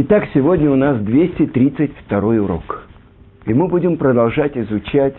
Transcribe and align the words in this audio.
Итак, 0.00 0.28
сегодня 0.32 0.70
у 0.70 0.76
нас 0.76 1.00
232 1.00 2.18
урок. 2.20 2.86
И 3.46 3.52
мы 3.52 3.66
будем 3.66 3.96
продолжать 3.96 4.56
изучать 4.56 5.16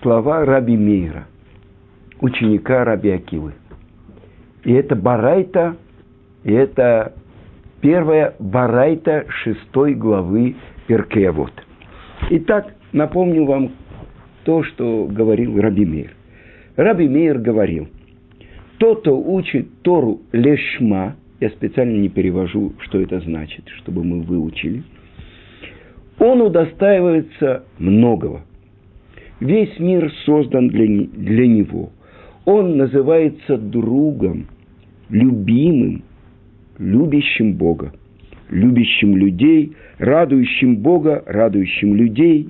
слова 0.00 0.44
Раби 0.44 0.76
Мейра, 0.76 1.26
ученика 2.20 2.84
Раби 2.84 3.10
Акивы. 3.10 3.54
И 4.62 4.72
это 4.72 4.94
Барайта, 4.94 5.74
и 6.44 6.52
это 6.52 7.14
первая 7.80 8.36
Барайта 8.38 9.24
шестой 9.42 9.94
главы 9.94 10.54
Перкеавод. 10.86 11.50
Итак, 12.30 12.76
напомню 12.92 13.44
вам 13.44 13.72
то, 14.44 14.62
что 14.62 15.08
говорил 15.10 15.60
Раби 15.60 15.84
Мейр. 15.84 16.12
Раби 16.76 17.08
Мейр 17.08 17.38
говорил, 17.38 17.88
тот, 18.78 19.00
кто 19.00 19.20
учит 19.20 19.82
Тору 19.82 20.20
лешма– 20.30 21.16
я 21.40 21.50
специально 21.50 21.96
не 21.96 22.08
перевожу, 22.08 22.72
что 22.80 23.00
это 23.00 23.20
значит, 23.20 23.68
чтобы 23.78 24.04
мы 24.04 24.22
выучили. 24.22 24.82
Он 26.18 26.40
удостаивается 26.40 27.64
многого. 27.78 28.44
Весь 29.40 29.78
мир 29.78 30.12
создан 30.24 30.68
для, 30.68 30.86
для 30.86 31.46
него. 31.46 31.90
Он 32.44 32.76
называется 32.76 33.58
другом, 33.58 34.46
любимым, 35.08 36.04
любящим 36.78 37.54
Бога, 37.54 37.92
любящим 38.48 39.16
людей, 39.16 39.72
радующим 39.98 40.76
Бога, 40.76 41.22
радующим 41.26 41.96
людей. 41.96 42.48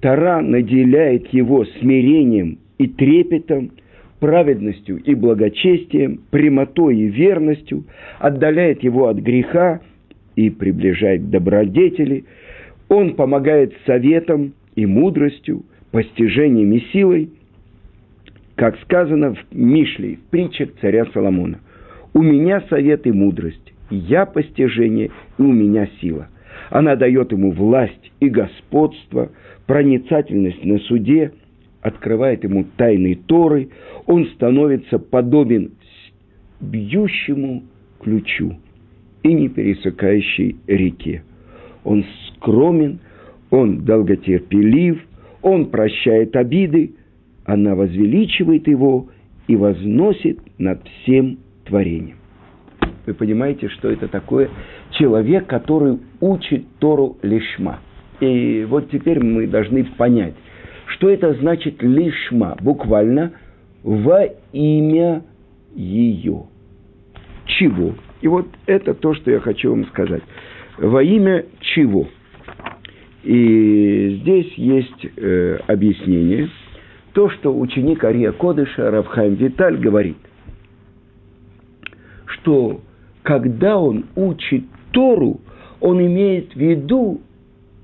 Тара 0.00 0.40
наделяет 0.40 1.28
его 1.28 1.64
смирением 1.80 2.58
и 2.78 2.86
трепетом– 2.86 3.72
праведностью 4.22 4.98
и 4.98 5.16
благочестием, 5.16 6.20
прямотой 6.30 6.96
и 6.96 7.08
верностью, 7.08 7.82
отдаляет 8.20 8.84
его 8.84 9.08
от 9.08 9.16
греха 9.16 9.80
и 10.36 10.48
приближает 10.48 11.22
к 11.22 11.30
добродетели. 11.30 12.24
Он 12.88 13.14
помогает 13.14 13.74
советом 13.84 14.52
и 14.76 14.86
мудростью, 14.86 15.64
постижением 15.90 16.72
и 16.72 16.80
силой, 16.92 17.30
как 18.54 18.78
сказано 18.82 19.34
в 19.34 19.38
Мишле, 19.50 20.18
в 20.18 20.30
притчах 20.30 20.68
царя 20.80 21.04
Соломона. 21.06 21.58
«У 22.14 22.22
меня 22.22 22.62
совет 22.70 23.08
и 23.08 23.10
мудрость, 23.10 23.74
я 23.90 24.24
постижение, 24.24 25.10
и 25.36 25.42
у 25.42 25.50
меня 25.50 25.88
сила». 26.00 26.28
Она 26.70 26.94
дает 26.94 27.32
ему 27.32 27.50
власть 27.50 28.12
и 28.20 28.28
господство, 28.28 29.32
проницательность 29.66 30.64
на 30.64 30.78
суде– 30.78 31.32
открывает 31.82 32.44
ему 32.44 32.64
тайны 32.76 33.16
Торы, 33.26 33.68
он 34.06 34.26
становится 34.34 34.98
подобен 34.98 35.72
бьющему 36.60 37.64
ключу 38.00 38.56
и 39.22 39.32
не 39.32 39.48
пересекающей 39.48 40.56
реке. 40.66 41.24
Он 41.84 42.04
скромен, 42.28 43.00
он 43.50 43.84
долготерпелив, 43.84 45.00
он 45.42 45.66
прощает 45.70 46.36
обиды, 46.36 46.94
она 47.44 47.74
возвеличивает 47.74 48.68
его 48.68 49.08
и 49.48 49.56
возносит 49.56 50.38
над 50.58 50.86
всем 50.86 51.38
творением. 51.64 52.16
Вы 53.06 53.14
понимаете, 53.14 53.68
что 53.68 53.90
это 53.90 54.06
такое? 54.06 54.48
Человек, 54.92 55.46
который 55.46 55.98
учит 56.20 56.64
Тору 56.78 57.18
лишма. 57.22 57.80
И 58.20 58.64
вот 58.68 58.90
теперь 58.90 59.18
мы 59.20 59.48
должны 59.48 59.82
понять– 59.84 60.34
что 60.92 61.08
это 61.08 61.34
значит 61.34 61.82
лишма? 61.82 62.56
Буквально 62.60 63.32
во 63.82 64.24
имя 64.52 65.22
ее. 65.74 66.44
Чего? 67.46 67.94
И 68.20 68.28
вот 68.28 68.46
это 68.66 68.94
то, 68.94 69.14
что 69.14 69.30
я 69.30 69.40
хочу 69.40 69.70
вам 69.70 69.86
сказать. 69.86 70.22
Во 70.78 71.02
имя 71.02 71.44
чего? 71.60 72.08
И 73.24 74.18
здесь 74.20 74.52
есть 74.54 75.06
э, 75.16 75.58
объяснение. 75.66 76.48
То, 77.12 77.30
что 77.30 77.58
ученик 77.58 78.02
Ария 78.04 78.32
Кодыша 78.32 78.90
Равхайм 78.90 79.34
Виталь 79.34 79.76
говорит, 79.76 80.16
что 82.26 82.80
когда 83.22 83.78
он 83.78 84.06
учит 84.16 84.64
Тору, 84.92 85.40
он 85.80 86.00
имеет 86.00 86.54
в 86.54 86.56
виду 86.56 87.20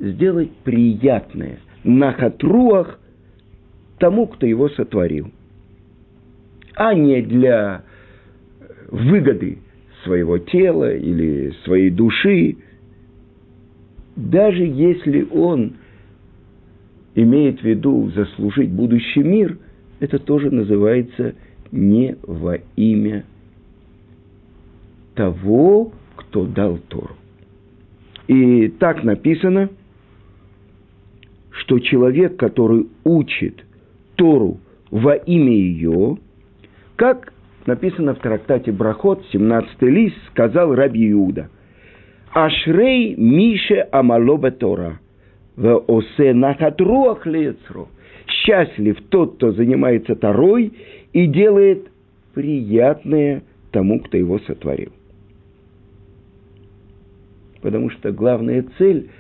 сделать 0.01 0.51
приятное– 0.65 1.59
нахатруах 1.85 2.99
тому, 3.99 4.27
кто 4.27 4.47
его 4.47 4.69
сотворил, 4.71 5.31
а 6.75 6.95
не 6.95 7.23
для 7.23 7.83
выгоды 8.91 9.59
своего 10.05 10.39
тела 10.39 10.95
или 10.95 11.53
своей 11.65 11.91
души, 11.91 12.57
даже 14.17 14.65
если 14.65 15.27
он 15.31 15.75
имеет 17.15 17.61
в 17.61 17.65
виду 17.65 18.11
заслужить 18.15 18.71
будущий 18.71 19.23
мир, 19.23 19.59
это 20.01 20.19
тоже 20.19 20.51
называется 20.51 21.35
не 21.73 22.17
во 22.23 22.59
имя 22.77 23.25
того, 25.15 25.93
кто 26.17 26.47
дал 26.47 26.79
Тору. 26.89 27.17
И 28.29 28.69
так 28.69 29.03
написано– 29.03 29.71
что 31.69 31.79
человек, 31.81 32.37
который 32.37 32.89
учит 33.05 33.65
Тору 34.19 34.59
во 34.91 35.15
имя 35.15 35.53
ее, 35.53 36.19
как 36.97 37.33
написано 37.67 38.15
в 38.15 38.19
трактате 38.19 38.73
Брахот, 38.73 39.25
17 39.31 39.83
лист, 39.83 40.17
сказал 40.31 40.75
Раби 40.75 41.11
Иуда, 41.13 41.49
«Ашрей 42.35 43.15
Мише 43.15 43.87
Амалоба 43.93 44.51
Тора, 44.51 45.01
в 45.57 45.85
осе 45.87 46.35
нахатруах 46.35 47.27
лецро». 47.27 47.89
Счастлив 48.27 49.01
тот, 49.09 49.37
кто 49.37 49.53
занимается 49.53 50.15
Торой 50.15 50.73
и 51.13 51.27
делает 51.27 51.89
приятное 52.35 53.43
тому, 53.71 54.01
кто 54.01 54.17
его 54.17 54.39
сотворил. 54.41 54.93
Потому 57.63 57.91
что 57.91 58.13
главная 58.13 58.65
цель, 58.79 59.11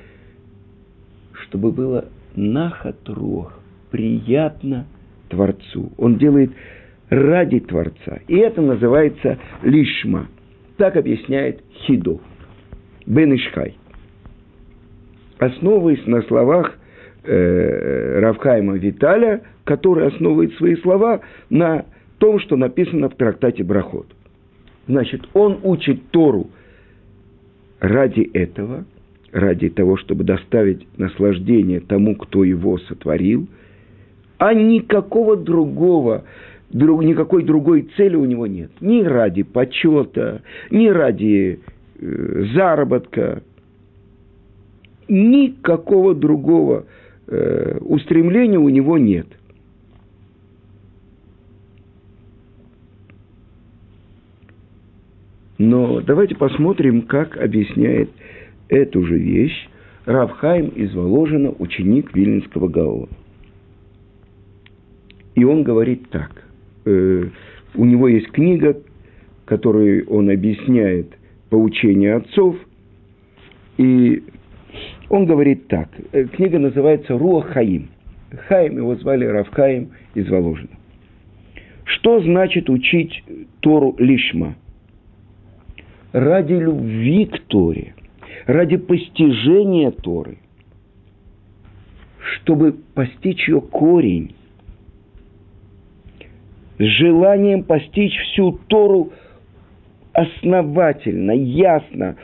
чтобы 1.32 1.72
было 1.72 2.06
нахатрух, 2.34 3.57
приятно 3.90 4.86
Творцу. 5.28 5.92
Он 5.96 6.16
делает 6.16 6.50
ради 7.08 7.60
Творца. 7.60 8.20
И 8.28 8.36
это 8.36 8.60
называется 8.60 9.38
лишма. 9.62 10.28
Так 10.76 10.96
объясняет 10.96 11.62
Хидо. 11.86 12.20
Бен 13.06 13.34
Ишхай. 13.34 13.76
Основываясь 15.38 16.04
на 16.06 16.22
словах 16.22 16.78
э, 17.24 18.20
Равхайма 18.20 18.76
Виталя, 18.76 19.42
который 19.64 20.08
основывает 20.08 20.54
свои 20.54 20.76
слова 20.76 21.20
на 21.48 21.86
том, 22.18 22.40
что 22.40 22.56
написано 22.56 23.08
в 23.08 23.14
трактате 23.14 23.64
Брахот. 23.64 24.06
Значит, 24.86 25.28
он 25.34 25.60
учит 25.62 26.10
Тору 26.10 26.50
ради 27.80 28.22
этого– 28.32 28.84
ради 29.32 29.68
того, 29.68 29.96
чтобы 29.96 30.24
доставить 30.24 30.86
наслаждение 30.96 31.80
тому, 31.80 32.16
кто 32.16 32.44
его 32.44 32.78
сотворил, 32.78 33.48
а 34.38 34.54
никакого 34.54 35.36
другого, 35.36 36.24
друг, 36.70 37.02
никакой 37.02 37.44
другой 37.44 37.88
цели 37.96 38.16
у 38.16 38.24
него 38.24 38.46
нет. 38.46 38.70
Ни 38.80 39.02
ради 39.02 39.42
почета, 39.42 40.42
ни 40.70 40.88
ради 40.88 41.60
э, 42.00 42.44
заработка, 42.54 43.42
никакого 45.08 46.14
другого 46.14 46.86
э, 47.26 47.78
устремления 47.80 48.58
у 48.58 48.68
него 48.68 48.96
нет. 48.96 49.26
Но 55.58 56.00
давайте 56.00 56.36
посмотрим, 56.36 57.02
как 57.02 57.36
объясняет 57.36 58.10
эту 58.68 59.04
же 59.04 59.18
вещь 59.18 59.68
Равхайм 60.04 60.68
из 60.68 60.94
Воложина, 60.94 61.52
ученик 61.58 62.14
Вильнинского 62.14 62.68
Гаона. 62.68 63.08
И 65.38 65.44
он 65.44 65.62
говорит 65.62 66.10
так. 66.10 66.44
Э, 66.84 67.24
у 67.74 67.84
него 67.84 68.08
есть 68.08 68.28
книга, 68.32 68.76
которую 69.44 70.04
он 70.08 70.30
объясняет 70.30 71.16
поучение 71.48 72.14
отцов. 72.14 72.56
И 73.76 74.24
он 75.08 75.26
говорит 75.26 75.68
так. 75.68 75.88
Э, 76.10 76.24
книга 76.24 76.58
называется 76.58 77.16
Руа 77.16 77.42
Хаим. 77.42 77.88
Хаим, 78.48 78.78
его 78.78 78.96
звали 78.96 79.26
Равхаим 79.26 79.90
из 80.14 80.28
Воложина. 80.28 80.76
Что 81.84 82.20
значит 82.20 82.68
учить 82.68 83.22
Тору 83.60 83.94
лишма? 83.98 84.56
Ради 86.12 86.54
любви 86.54 87.26
к 87.26 87.38
Торе– 87.46 87.94
ради 88.46 88.76
постижения 88.76 89.92
Торы, 89.92 90.38
чтобы 92.18 92.72
постичь 92.94 93.46
ее 93.46 93.60
корень, 93.60 94.34
с 96.78 96.82
желанием 96.82 97.64
постичь 97.64 98.16
всю 98.16 98.52
Тору 98.68 99.12
основательно, 100.12 101.32
ясно, 101.32 102.16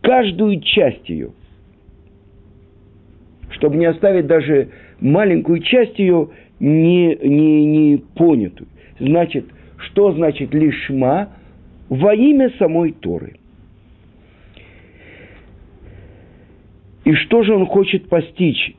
каждую 0.00 0.60
часть 0.60 1.08
ее, 1.08 1.32
чтобы 3.50 3.76
не 3.76 3.86
оставить 3.86 4.26
даже 4.26 4.68
маленькую 5.00 5.60
часть 5.60 5.98
ее 5.98 6.30
не, 6.60 7.16
не, 7.16 7.66
не 7.66 7.96
понятую. 7.98 8.68
Значит, 8.98 9.46
что 9.76 10.12
значит 10.12 10.52
лишма 10.54 11.30
во 11.88 12.14
имя 12.14 12.50
самой 12.58 12.92
Торы? 12.92 13.36
И 17.04 17.14
что 17.14 17.42
же 17.42 17.54
он 17.54 17.66
хочет 17.66 18.08
постичь? 18.08 18.74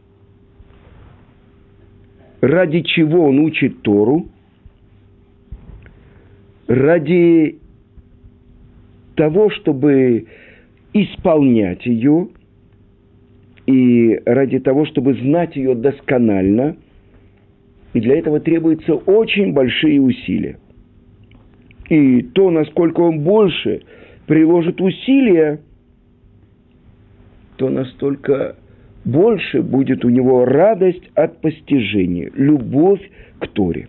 Ради 2.42 2.82
чего 2.82 3.28
он 3.28 3.40
учит 3.40 3.82
Тору? 3.82 4.28
Ради 6.70 7.58
того, 9.16 9.50
чтобы 9.50 10.28
исполнять 10.94 11.84
ее, 11.88 12.28
и 13.66 14.22
ради 14.24 14.60
того, 14.60 14.86
чтобы 14.86 15.16
знать 15.16 15.56
ее 15.56 15.74
досконально, 15.74 16.78
и 17.94 18.00
для 18.00 18.20
этого 18.20 18.40
требуются 18.40 18.94
очень 18.94 19.52
большие 19.52 20.00
усилия. 20.00 20.60
И 21.90 22.22
то, 22.22 22.52
насколько 22.52 23.00
он 23.00 23.22
больше 23.22 23.82
приложит 24.28 24.80
усилия, 24.80 25.62
то 27.58 27.70
настолько 27.70 28.58
больше 29.06 29.64
будет 29.64 30.06
у 30.06 30.10
него 30.10 30.46
радость 30.46 31.10
от 31.16 31.42
постижения, 31.42 32.30
любовь 32.36 33.02
к 33.40 33.48
Торе. 33.48 33.88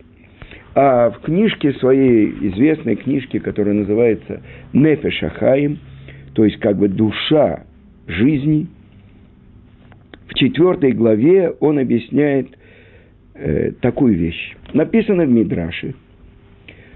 А 0.73 1.09
в 1.09 1.19
книжке 1.19 1.73
своей, 1.73 2.29
известной 2.49 2.95
книжке, 2.95 3.39
которая 3.39 3.73
называется 3.73 4.41
«Нефешахаим», 4.71 5.79
то 6.33 6.45
есть 6.45 6.57
как 6.59 6.77
бы 6.77 6.87
душа 6.87 7.63
жизни, 8.07 8.67
в 10.27 10.33
четвертой 10.33 10.93
главе 10.93 11.49
он 11.59 11.77
объясняет 11.77 12.47
э, 13.33 13.71
такую 13.81 14.15
вещь. 14.15 14.55
Написано 14.73 15.25
в 15.25 15.29
Мидраше, 15.29 15.93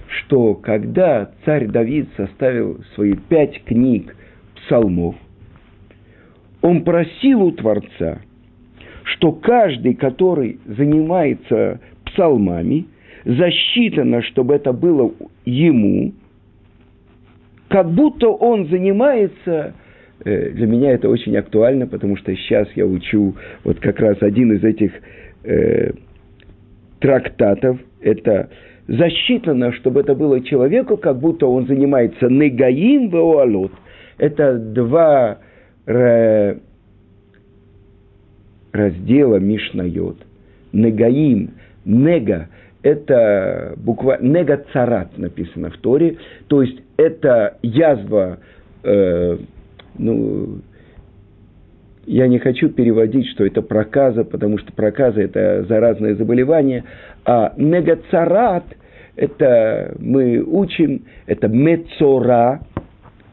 что 0.07 0.54
когда 0.54 1.31
царь 1.44 1.68
Давид 1.68 2.07
составил 2.16 2.81
свои 2.95 3.13
пять 3.13 3.62
книг 3.66 4.16
псалмов, 4.56 5.16
он 6.62 6.86
просил 6.86 7.44
у 7.44 7.51
Творца, 7.51 8.22
что 9.04 9.33
каждый, 9.33 9.95
который 9.95 10.60
занимается 10.66 11.81
псалмами, 12.06 12.88
засчитано, 13.25 14.22
чтобы 14.22 14.56
это 14.56 14.72
было 14.72 15.12
ему, 15.45 16.13
как 17.68 17.92
будто 17.92 18.30
он 18.30 18.68
занимается, 18.68 19.74
э, 20.24 20.51
для 20.51 20.68
меня 20.68 20.92
это 20.92 21.10
очень 21.10 21.36
актуально, 21.36 21.88
потому 21.88 22.16
что 22.18 22.33
сейчас 22.36 22.69
я 22.75 22.86
учу 22.86 23.36
вот 23.63 23.80
как 23.80 24.00
раз 24.00 24.22
один 24.22 24.54
из 24.54 24.63
этих 24.63 24.92
э, 25.44 25.92
трактатов, 27.00 27.80
это 28.00 28.50
засчитано, 28.88 29.74
чтобы 29.74 30.01
это 30.01 30.13
было 30.13 30.42
человеку, 30.42 30.95
как 30.95 31.19
будто 31.19 31.48
он 31.48 31.66
занимается 31.66 32.27
негаим 32.27 33.10
веуалот. 33.10 33.72
Это 34.18 34.57
два 34.57 35.39
раздела 38.72 39.36
Мишнайот. 39.38 40.18
Негаим, 40.72 41.51
нега– 41.86 42.50
это 42.86 43.74
буква 43.78 44.20
нега 44.22 44.64
царат 44.72 45.18
написано 45.18 45.72
в 45.72 45.78
Торе, 45.78 46.18
то 46.48 46.62
есть 46.62 46.80
это 46.98 47.58
язва, 47.64 48.38
э, 48.84 49.38
ну, 49.98 50.60
я 52.06 52.28
не 52.28 52.38
хочу 52.38 52.70
переводить, 52.70 53.28
что 53.30 53.44
это 53.44 53.64
проказа, 53.64 54.24
потому 54.24 54.60
что 54.60 54.72
проказа– 54.72 55.22
это 55.24 55.66
заразное 55.68 56.14
заболевание, 56.14 56.84
а 57.26 57.54
негацарат– 57.58 58.66
это 59.16 59.96
мы 59.98 60.44
учим, 60.46 61.06
это 61.26 61.48
мецора, 61.48 62.62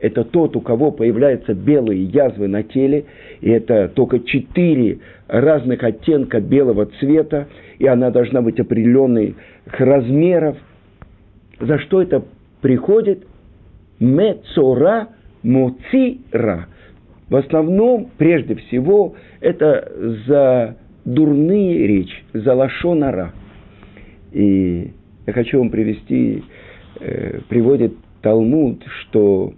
это 0.03 0.25
тот, 0.25 0.57
у 0.57 0.61
кого 0.61 0.91
появляются 0.91 1.55
белые 1.55 2.03
язвы 2.03 2.49
на 2.49 2.65
теле, 2.65 3.05
и 3.41 3.49
это 3.51 3.89
только 3.89 4.19
четыре 4.19 4.99
разных 5.29 5.85
оттенка 5.85 6.41
белого 6.41 6.87
цвета, 6.99 7.47
и 7.79 7.87
она 7.87 8.11
должна 8.11 8.43
быть 8.43 8.59
определенных 8.59 9.37
размеров. 9.67 10.57
За 11.61 11.79
что 11.79 12.03
это 12.03 12.25
приходит? 12.61 13.25
Мецора 14.01 15.11
моцира. 15.45 16.67
В 17.29 17.37
основном, 17.37 18.11
прежде 18.19 18.57
всего, 18.57 19.15
это 19.41 19.89
за 20.27 20.77
дурные 21.05 21.87
речь, 21.87 22.25
за 22.33 22.55
лошонара. 22.55 23.33
И 24.33 24.91
я 25.29 25.33
хочу 25.33 25.61
вам 25.61 25.71
привести, 25.71 26.43
э, 26.99 27.39
приводит 27.49 27.95
Талмуд, 28.21 28.83
что 29.03 29.53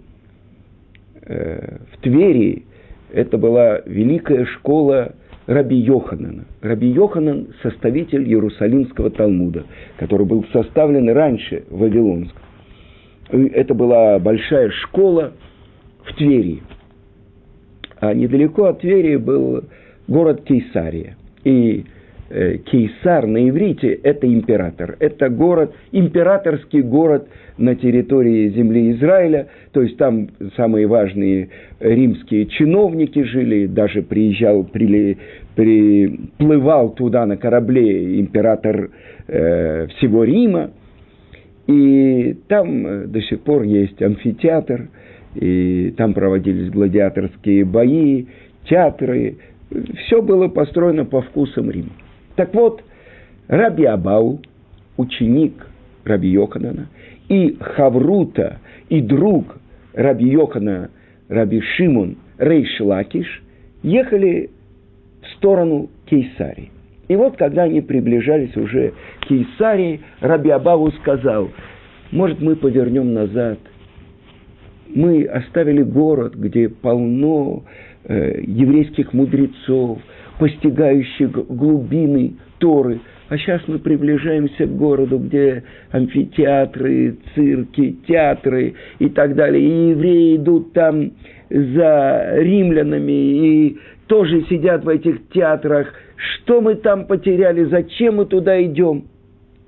в 1.25 2.01
Твери 2.01 2.65
это 3.11 3.37
была 3.37 3.81
великая 3.85 4.45
школа 4.45 5.13
Раби 5.47 5.77
Йоханана. 5.77 6.45
Раби 6.61 6.87
Йоханан– 6.87 7.47
составитель 7.63 8.27
Иерусалимского 8.27 9.09
Талмуда, 9.09 9.63
который 9.97 10.25
был 10.25 10.45
составлен 10.51 11.09
раньше 11.09 11.63
в 11.69 11.79
Вавилонском. 11.79 12.41
Это 13.29 13.73
была 13.73 14.19
большая 14.19 14.69
школа 14.69 15.33
в 16.03 16.15
Твери. 16.15 16.61
А 17.99 18.13
недалеко 18.13 18.65
от 18.65 18.81
Твери 18.81 19.17
был 19.17 19.63
город 20.07 20.43
Кейсария. 20.43 21.15
И 21.43 21.85
Э, 21.85 21.94
Кейсар 22.29 23.27
на 23.27 23.47
иврите– 23.49 23.93
это 24.03 24.25
император. 24.25 24.97
Это 24.99 25.29
город, 25.29 25.75
императорский 25.91 26.81
город 26.81 27.27
на 27.57 27.75
территории 27.75 28.49
земли 28.49 28.93
Израиля. 28.93 29.47
То 29.73 29.83
есть 29.83 29.97
там 29.97 30.29
самые 30.55 30.87
важные 30.87 31.49
римские 31.79 32.47
чиновники 32.47 33.21
жили. 33.23 33.67
Даже 33.67 34.01
приезжал, 34.01 34.63
при, 34.63 35.17
приплывал 35.55 36.95
туда 36.95 37.27
на 37.27 37.37
корабле 37.37 38.19
император 38.19 38.89
э, 39.27 39.87
всего 39.97 40.23
Рима. 40.23 40.71
И 41.67 42.37
там 42.47 42.87
э, 42.87 43.05
до 43.05 43.21
сих 43.21 43.41
пор 43.41 43.63
есть 43.63 44.01
амфитеатр, 44.01 44.87
и 45.35 45.93
там 45.97 46.13
проводились 46.13 46.71
гладиаторские 46.71 47.65
бои, 47.65 48.25
театры. 48.67 49.37
Все 50.05 50.21
было 50.21 50.47
построено 50.47 51.05
по 51.05 51.21
вкусам 51.21 51.69
Рима. 51.69 51.89
Так 52.35 52.53
вот, 52.53 52.83
Раби 53.47 53.85
Абау, 53.85 54.39
ученик 54.97 55.67
Раби 56.03 56.29
Йоханана, 56.29 56.87
и 57.29 57.57
Хаврута, 57.59 58.59
и 58.89 59.01
друг 59.01 59.57
Раби 59.93 60.27
Йохана, 60.29 60.89
Раби 61.29 61.61
Шимон 61.61 62.17
Рейш 62.37 62.79
Лакиш, 62.79 63.41
ехали 63.83 64.49
в 65.21 65.27
сторону 65.37 65.89
Кейсарии. 66.05 66.71
И 67.07 67.15
вот, 67.15 67.37
когда 67.37 67.63
они 67.63 67.81
приближались 67.81 68.55
уже 68.57 68.93
к 69.21 69.27
Кейсарии, 69.27 70.01
Раби 70.21 70.49
Абаву 70.49 70.91
сказал, 70.91 71.49
может, 72.11 72.41
мы 72.41 72.55
повернем 72.55 73.13
назад. 73.13 73.59
Мы 74.87 75.25
оставили 75.25 75.81
город, 75.81 76.35
где 76.35 76.69
полно 76.69 77.63
э, 78.05 78.41
еврейских 78.41 79.13
мудрецов, 79.13 79.99
постигающих 80.39 81.31
глубины 81.31 82.35
Торы. 82.59 82.99
А 83.27 83.37
сейчас 83.37 83.61
мы 83.67 83.79
приближаемся 83.79 84.65
к 84.65 84.77
городу, 84.77 85.17
где 85.17 85.63
амфитеатры, 85.91 87.17
цирки, 87.33 87.97
театры 88.07 88.75
и 88.99 89.09
так 89.09 89.35
далее. 89.35 89.63
И 89.63 89.89
евреи 89.89 90.35
идут 90.35 90.73
там 90.73 91.11
за 91.49 92.35
римлянами 92.37 93.11
и 93.11 93.77
тоже 94.07 94.45
сидят 94.47 94.83
в 94.83 94.89
этих 94.89 95.29
театрах. 95.29 95.91
Что 96.15 96.61
мы 96.61 96.75
там 96.75 97.05
потеряли? 97.05 97.65
Зачем 97.65 98.17
мы 98.17 98.25
туда 98.25 98.61
идем? 98.63 99.05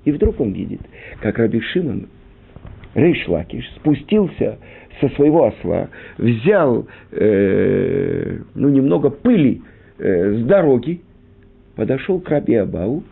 И 0.04 0.12
вдруг 0.12 0.40
он 0.40 0.52
видит, 0.52 0.80
как 1.20 1.38
Раби 1.38 1.60
Шимон, 1.60 2.08
Рейшлакиш, 2.94 3.68
спустился 3.76 4.58
со 5.00 5.08
своего 5.10 5.46
осла, 5.46 5.88
взял 6.16 6.86
э, 7.10 8.38
ну, 8.54 8.68
немного 8.68 9.10
пыли 9.10 9.62
э, 9.98 10.34
с 10.34 10.44
дороги, 10.44 11.00
подошел 11.76 12.20
к 12.20 12.28
Раби 12.28 12.54
Абау 12.54 13.02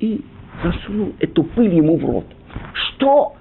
и 0.00 0.22
засунул 0.62 1.12
эту 1.20 1.44
пыль 1.44 1.74
ему 1.74 1.96
в 1.96 2.04
рот. 2.04 2.26
Что? 2.72 3.34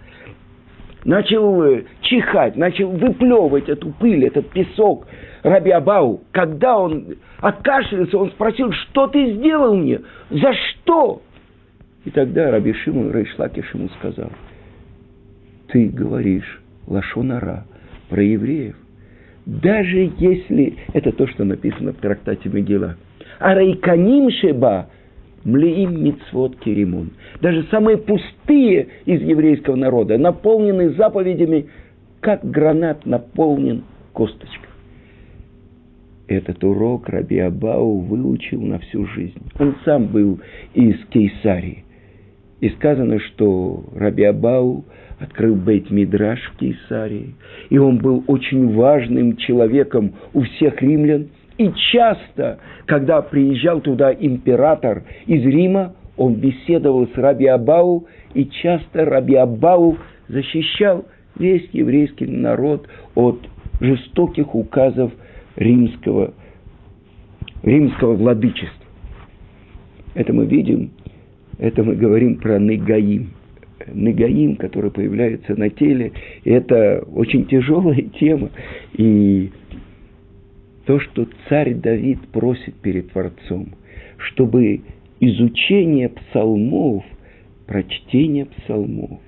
Начал 1.05 1.63
э, 1.63 1.83
чихать, 2.01 2.55
начал 2.55 2.89
выплевывать 2.89 3.69
эту 3.69 3.91
пыль, 3.91 4.25
этот 4.25 4.49
песок. 4.49 5.07
Раби 5.43 5.71
Абау, 5.71 6.21
когда 6.31 6.77
он 6.77 7.15
откашлялся, 7.39 8.17
он 8.17 8.29
спросил, 8.31 8.71
что 8.71 9.07
ты 9.07 9.33
сделал 9.33 9.75
мне? 9.75 9.99
За 10.29 10.53
что? 10.53 11.21
И 12.05 12.09
тогда 12.09 12.51
Раби 12.51 12.73
Шимон 12.73 13.11
Рейшлакиш 13.11 13.73
ему 13.73 13.89
сказал, 13.99 14.31
ты 15.67 15.87
говоришь 15.89 16.61
лашонара 16.87 17.65
про 18.09 18.21
евреев, 18.21 18.75
даже 19.45 20.11
если 20.17 20.75
это 20.93 21.11
то, 21.11 21.27
что 21.27 21.43
написано 21.43 21.93
в 21.93 21.97
трактате 21.97 22.49
Мегила. 22.49 22.97
Арайканим 23.39 24.29
шеба 24.31 24.87
млеим 25.43 26.03
мицвод 26.03 26.57
керимун. 26.57 27.11
Даже 27.41 27.63
самые 27.69 27.97
пустые 27.97 28.87
из 29.05 29.21
еврейского 29.21 29.75
народа 29.75 30.17
наполнены 30.17 30.91
заповедями, 30.91 31.67
как 32.21 32.43
гранат 32.49 33.05
наполнен 33.05 33.83
косточкой. 34.13 34.69
Этот 36.27 36.63
урок 36.63 37.09
Раби 37.09 37.39
Абау 37.39 37.99
выучил 37.99 38.61
на 38.61 38.79
всю 38.79 39.05
жизнь. 39.07 39.41
Он 39.59 39.75
сам 39.83 40.07
был 40.07 40.39
из 40.73 40.95
Кейсарии. 41.09 41.83
И 42.63 42.69
сказано, 42.69 43.19
что 43.19 43.83
Раби 43.93 44.23
Абау 44.23 44.85
открыл 45.19 45.53
Бейт 45.53 45.91
Мидраш 45.91 46.39
в 46.43 46.59
Кейсарии. 46.59 47.35
И 47.69 47.77
он 47.77 47.97
был 47.97 48.23
очень 48.27 48.73
важным 48.73 49.35
человеком 49.35 50.13
у 50.31 50.43
всех 50.43 50.81
римлян. 50.81 51.27
И 51.57 51.69
часто, 51.91 52.59
когда 52.85 53.21
приезжал 53.21 53.81
туда 53.81 54.13
император 54.13 55.03
из 55.25 55.43
Рима, 55.43 55.93
он 56.15 56.35
беседовал 56.35 57.05
с 57.07 57.17
Раби 57.17 57.47
Абау, 57.47 58.07
и 58.33 58.45
часто 58.45 59.03
Раби 59.03 59.35
Абау 59.35 59.97
защищал 60.29 61.03
весь 61.37 61.67
еврейский 61.73 62.27
народ 62.27 62.87
от 63.15 63.45
жестоких 63.81 64.55
указов 64.55 65.11
римского, 65.57 66.33
римского 67.61 68.13
владычества. 68.13 68.87
Это 70.15 70.31
мы 70.31 70.45
видим, 70.45 70.91
это 71.57 71.83
мы 71.83 71.95
говорим 71.95 72.37
про 72.37 72.59
Негаим. 72.59 73.31
Негаим, 73.93 74.55
который 74.55 74.91
появляется 74.91 75.55
на 75.55 75.69
теле, 75.69 76.13
это 76.45 77.03
очень 77.13 77.45
тяжелая 77.45 78.01
тема. 78.19 78.49
И 78.93 79.51
то, 80.85 80.99
что 80.99 81.27
царь 81.49 81.73
Давид 81.73 82.19
просит 82.31 82.75
перед 82.75 83.11
Творцом, 83.11 83.69
чтобы 84.17 84.81
изучение 85.19 86.09
псалмов, 86.09 87.03
прочтение 87.67 88.45
псалмов, 88.45 89.19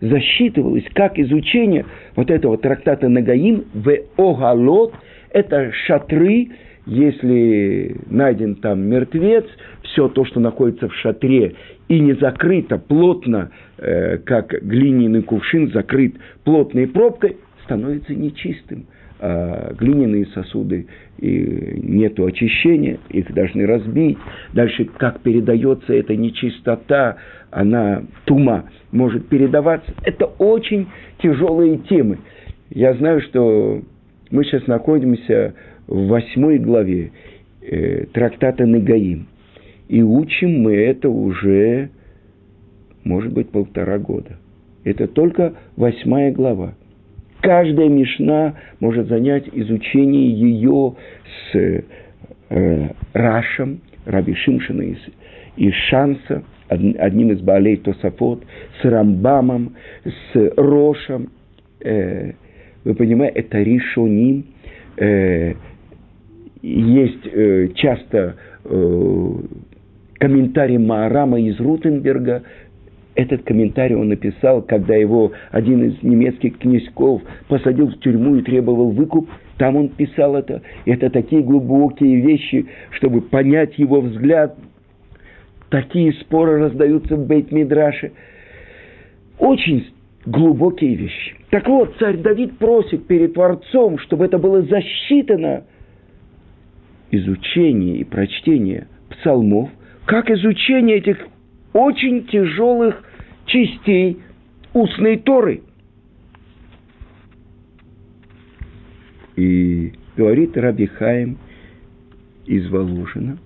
засчитывалось 0.00 0.84
как 0.94 1.18
изучение 1.18 1.86
вот 2.16 2.30
этого 2.30 2.58
трактата 2.58 3.08
Нагаим 3.08 3.64
в 3.72 3.96
Огалот– 4.16 4.94
это 5.36 5.70
шатры, 5.86 6.48
если 6.86 7.96
найден 8.08 8.56
там 8.56 8.80
мертвец, 8.88 9.44
все 9.82 10.08
то, 10.08 10.24
что 10.24 10.40
находится 10.40 10.88
в 10.88 10.94
шатре 10.94 11.54
и 11.88 12.00
не 12.00 12.14
закрыто 12.14 12.78
плотно, 12.78 13.50
э, 13.78 14.18
как 14.18 14.54
глиняный 14.62 15.22
кувшин 15.22 15.72
закрыт 15.72 16.14
плотной 16.44 16.86
пробкой, 16.86 17.36
становится 17.64 18.14
нечистым. 18.14 18.86
А 19.18 19.72
глиняные 19.72 20.26
сосуды 20.26 20.88
и 21.18 21.80
нету 21.82 22.26
очищения, 22.26 22.98
их 23.08 23.32
должны 23.32 23.66
разбить. 23.66 24.18
Дальше, 24.52 24.84
как 24.84 25.20
передается 25.20 25.94
эта 25.94 26.14
нечистота, 26.14 27.16
она 27.50 28.02
тума 28.26 28.66
может 28.92 29.26
передаваться. 29.28 29.90
Это 30.04 30.26
очень 30.26 30.88
тяжелые 31.22 31.78
темы. 31.78 32.18
Я 32.68 32.92
знаю, 32.94 33.22
что 33.22 33.80
мы 34.30 34.44
сейчас 34.44 34.66
находимся 34.66 35.54
в 35.86 36.06
восьмой 36.08 36.58
главе 36.58 37.12
э, 37.62 38.06
трактата 38.12 38.66
Нагаим. 38.66 39.26
И 39.88 40.02
учим 40.02 40.62
мы 40.62 40.74
это 40.74 41.08
уже, 41.08 41.90
может 43.04 43.32
быть, 43.32 43.50
полтора 43.50 43.98
года. 43.98 44.36
Это 44.84 45.06
только 45.06 45.54
восьмая 45.76 46.32
глава. 46.32 46.74
Каждая 47.40 47.88
мишна 47.88 48.54
может 48.80 49.08
занять 49.08 49.48
изучение 49.52 50.30
ее 50.30 50.94
с 51.52 51.82
э, 52.50 52.88
Рашем, 53.12 53.80
Раби 54.04 54.34
Шимшина 54.34 54.82
из, 54.82 54.98
из 55.56 55.74
Шанса, 55.88 56.42
одним 56.68 57.30
из 57.30 57.40
Баалей 57.40 57.76
Тосафот, 57.76 58.44
с 58.80 58.84
Рамбамом, 58.84 59.74
с 60.04 60.52
Рошем, 60.56 61.30
э, 61.80 62.32
вы 62.84 62.94
понимаете, 62.94 63.40
это 63.40 63.58
ришоним. 63.58 64.46
Э, 64.96 65.54
есть 66.62 67.26
э, 67.26 67.68
часто 67.74 68.36
э, 68.64 69.32
комментарий 70.18 70.78
Маарама 70.78 71.40
из 71.40 71.58
Рутенберга. 71.60 72.42
Этот 73.14 73.44
комментарий 73.44 73.96
он 73.96 74.08
написал, 74.08 74.62
когда 74.62 74.94
его 74.94 75.32
один 75.50 75.84
из 75.84 76.02
немецких 76.02 76.58
князьков 76.58 77.22
посадил 77.48 77.88
в 77.88 77.98
тюрьму 78.00 78.36
и 78.36 78.42
требовал 78.42 78.90
выкуп. 78.90 79.28
Там 79.58 79.76
он 79.76 79.88
писал 79.88 80.36
это. 80.36 80.62
Это 80.84 81.08
такие 81.08 81.42
глубокие 81.42 82.20
вещи, 82.20 82.66
чтобы 82.90 83.22
понять 83.22 83.78
его 83.78 84.02
взгляд. 84.02 84.56
Такие 85.70 86.12
споры 86.14 86.58
раздаются 86.58 87.16
в 87.16 87.26
Бейт-Мидраше. 87.26 88.12
Очень 89.38 89.86
глубокие 90.26 90.94
вещи. 90.94 91.36
Так 91.50 91.68
вот, 91.68 91.94
царь 91.98 92.18
Давид 92.18 92.58
просит 92.58 93.06
перед 93.06 93.34
Творцом, 93.34 93.98
чтобы 93.98 94.26
это 94.26 94.38
было 94.38 94.62
засчитано 94.62 95.64
изучение 97.10 97.98
и 97.98 98.04
прочтение 98.04 98.88
псалмов, 99.10 99.70
как 100.06 100.30
изучение 100.30 100.98
этих 100.98 101.18
очень 101.72 102.26
тяжелых 102.26 103.02
частей 103.46 104.18
устной 104.72 105.18
Торы. 105.18 105.62
И 109.36 109.92
говорит 110.16 110.56
Раби 110.56 110.86
Хаим 110.86 111.38
из 112.46 112.68
Валужина, 112.70 113.38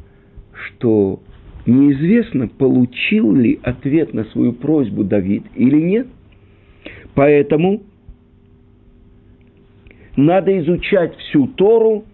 что 0.53 1.21
неизвестно, 1.67 2.49
получил 2.49 3.35
ли 3.35 3.59
ответ 3.63 4.15
на 4.15 4.25
свою 4.27 4.53
просьбу 4.53 5.05
Давид 5.05 5.45
или 5.55 5.81
нет– 5.81 6.07
Поэтому 7.15 7.83
надо 10.17 10.59
изучать 10.61 11.17
всю 11.17 11.49
Тору, 11.49 12.05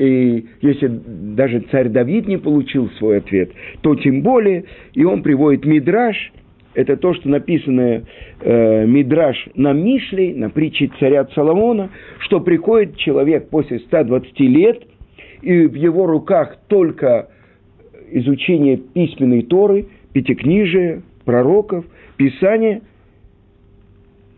и 0.00 0.46
если 0.62 0.88
даже 0.88 1.60
царь 1.70 1.90
Давид 1.90 2.26
не 2.26 2.38
получил 2.38 2.88
свой 2.98 3.18
ответ, 3.18 3.50
то 3.82 3.94
тем 3.94 4.22
более, 4.22 4.64
и 4.94 5.04
он 5.04 5.22
приводит 5.22 5.66
Мидраш, 5.66 6.32
это 6.72 6.96
то, 6.96 7.12
что 7.12 7.28
написано 7.28 8.04
э, 8.40 8.86
Мидраш 8.86 9.48
на 9.56 9.74
Мишле, 9.74 10.34
на 10.34 10.48
притче 10.48 10.90
царя 10.98 11.26
Соломона, 11.34 11.90
что 12.20 12.40
приходит 12.40 12.96
человек 12.96 13.50
после 13.50 13.80
120 13.80 14.40
лет, 14.40 14.82
и 15.42 15.66
в 15.66 15.74
его 15.74 16.06
руках 16.06 16.56
только 16.68 17.28
изучение 18.10 18.78
письменной 18.78 19.42
Торы, 19.42 19.84
пятикнижия, 20.14 21.02
пророков, 21.26 21.84
Писания, 22.16 22.80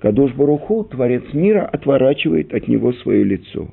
Кадош 0.00 0.33
Баруху, 0.33 0.83
Творец 0.90 1.23
мира, 1.33 1.69
отворачивает 1.73 2.52
от 2.52 2.66
него 2.66 2.92
свое 2.95 3.23
лицо. 3.23 3.69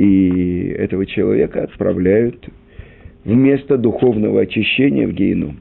И 0.00 0.68
этого 0.78 1.04
человека 1.04 1.62
отправляют 1.62 2.48
вместо 3.24 3.76
духовного 3.76 4.40
очищения 4.40 5.06
в 5.06 5.12
Гейну. 5.12 5.56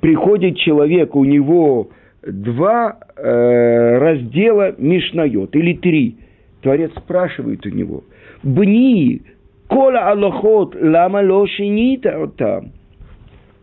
Приходит 0.00 0.56
человек, 0.56 1.14
у 1.14 1.24
него 1.24 1.90
два 2.26 2.98
э, 3.16 3.98
раздела 3.98 4.74
Мишнает, 4.76 5.54
или 5.54 5.74
три. 5.74 6.16
Творец 6.62 6.90
спрашивает 6.96 7.64
у 7.64 7.68
него, 7.68 8.02
«Бни, 8.42 9.22
кола 9.68 10.10
аллахот, 10.10 10.74
лама 10.74 11.18
лошинита 11.18 12.28
там?» 12.36 12.72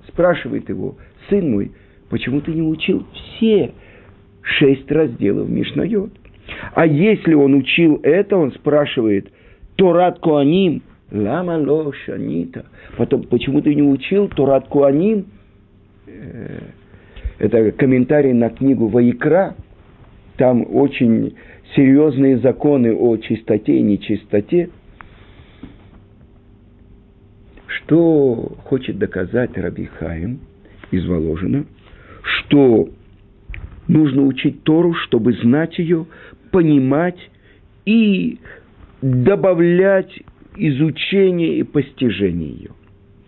Спрашивает 0.08 0.70
его, 0.70 0.96
«Сын 1.30 1.52
мой, 1.52 1.72
Почему 2.10 2.40
ты 2.40 2.52
не 2.52 2.62
учил 2.62 3.06
все 3.14 3.74
шесть 4.42 4.90
разделов 4.90 5.50
Мишнайот? 5.50 6.12
А 6.74 6.86
если 6.86 7.34
он 7.34 7.56
учил 7.56 8.00
это, 8.04 8.38
он 8.38 8.54
спрашивает, 8.54 9.30
Торат 9.78 10.20
Куаним, 10.20 10.84
лама 11.12 11.58
ло 11.58 11.94
шанита. 12.06 12.66
Потом, 12.98 13.24
почему 13.24 13.62
ты 13.62 13.74
не 13.74 13.82
учил 13.82 14.28
Торат 14.28 14.68
Куаним? 14.68 15.28
Э, 16.06 16.60
это 17.40 17.72
комментарий 17.72 18.34
на 18.34 18.50
книгу 18.50 18.88
Ваикра. 18.88 19.56
Там 20.38 20.66
очень 20.70 21.36
серьезные 21.76 22.40
законы 22.40 22.94
о 22.94 23.18
чистоте 23.18 23.78
и 23.78 23.82
нечистоте. 23.82 24.70
Что 27.68 28.52
хочет 28.66 28.98
доказать 28.98 29.58
Раби 29.58 29.86
Хаим 29.86 30.42
из 30.92 31.06
Воложина– 31.08 31.66
что 32.28 32.90
нужно 33.88 34.24
учить 34.24 34.64
Тору, 34.64 34.94
чтобы 34.94 35.34
знать 35.34 35.78
ее, 35.78 36.06
понимать 36.52 37.18
и 37.86 38.40
добавлять 39.02 40.12
изучение 40.56 41.58
и 41.60 41.64
постижение 41.64 42.50
ее. 42.50 42.72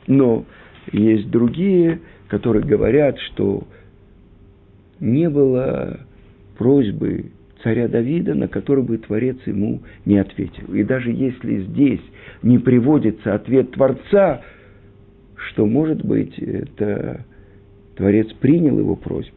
Но 0.08 0.46
есть 0.92 1.30
другие, 1.30 2.00
которые 2.28 2.66
говорят, 2.66 3.20
что 3.20 3.68
не 5.00 5.30
было 5.30 6.00
просьбы 6.58 7.32
царя 7.64 7.88
Давида, 7.88 8.36
на 8.36 8.48
который 8.48 8.84
бы 8.84 8.98
Творец 8.98 9.38
ему 9.46 9.82
не 10.06 10.18
ответил. 10.18 10.74
И 10.74 10.84
даже 10.84 11.12
если 11.12 11.64
здесь 11.64 12.02
не 12.42 12.58
приводится 12.58 13.36
ответ 13.36 13.72
Творца, 13.72 14.42
что, 15.36 15.66
может 15.66 16.04
быть, 16.04 16.38
это 16.40 17.26
Творец 17.96 18.32
принял 18.34 18.80
его 18.80 18.96
просьбу. 18.96 19.36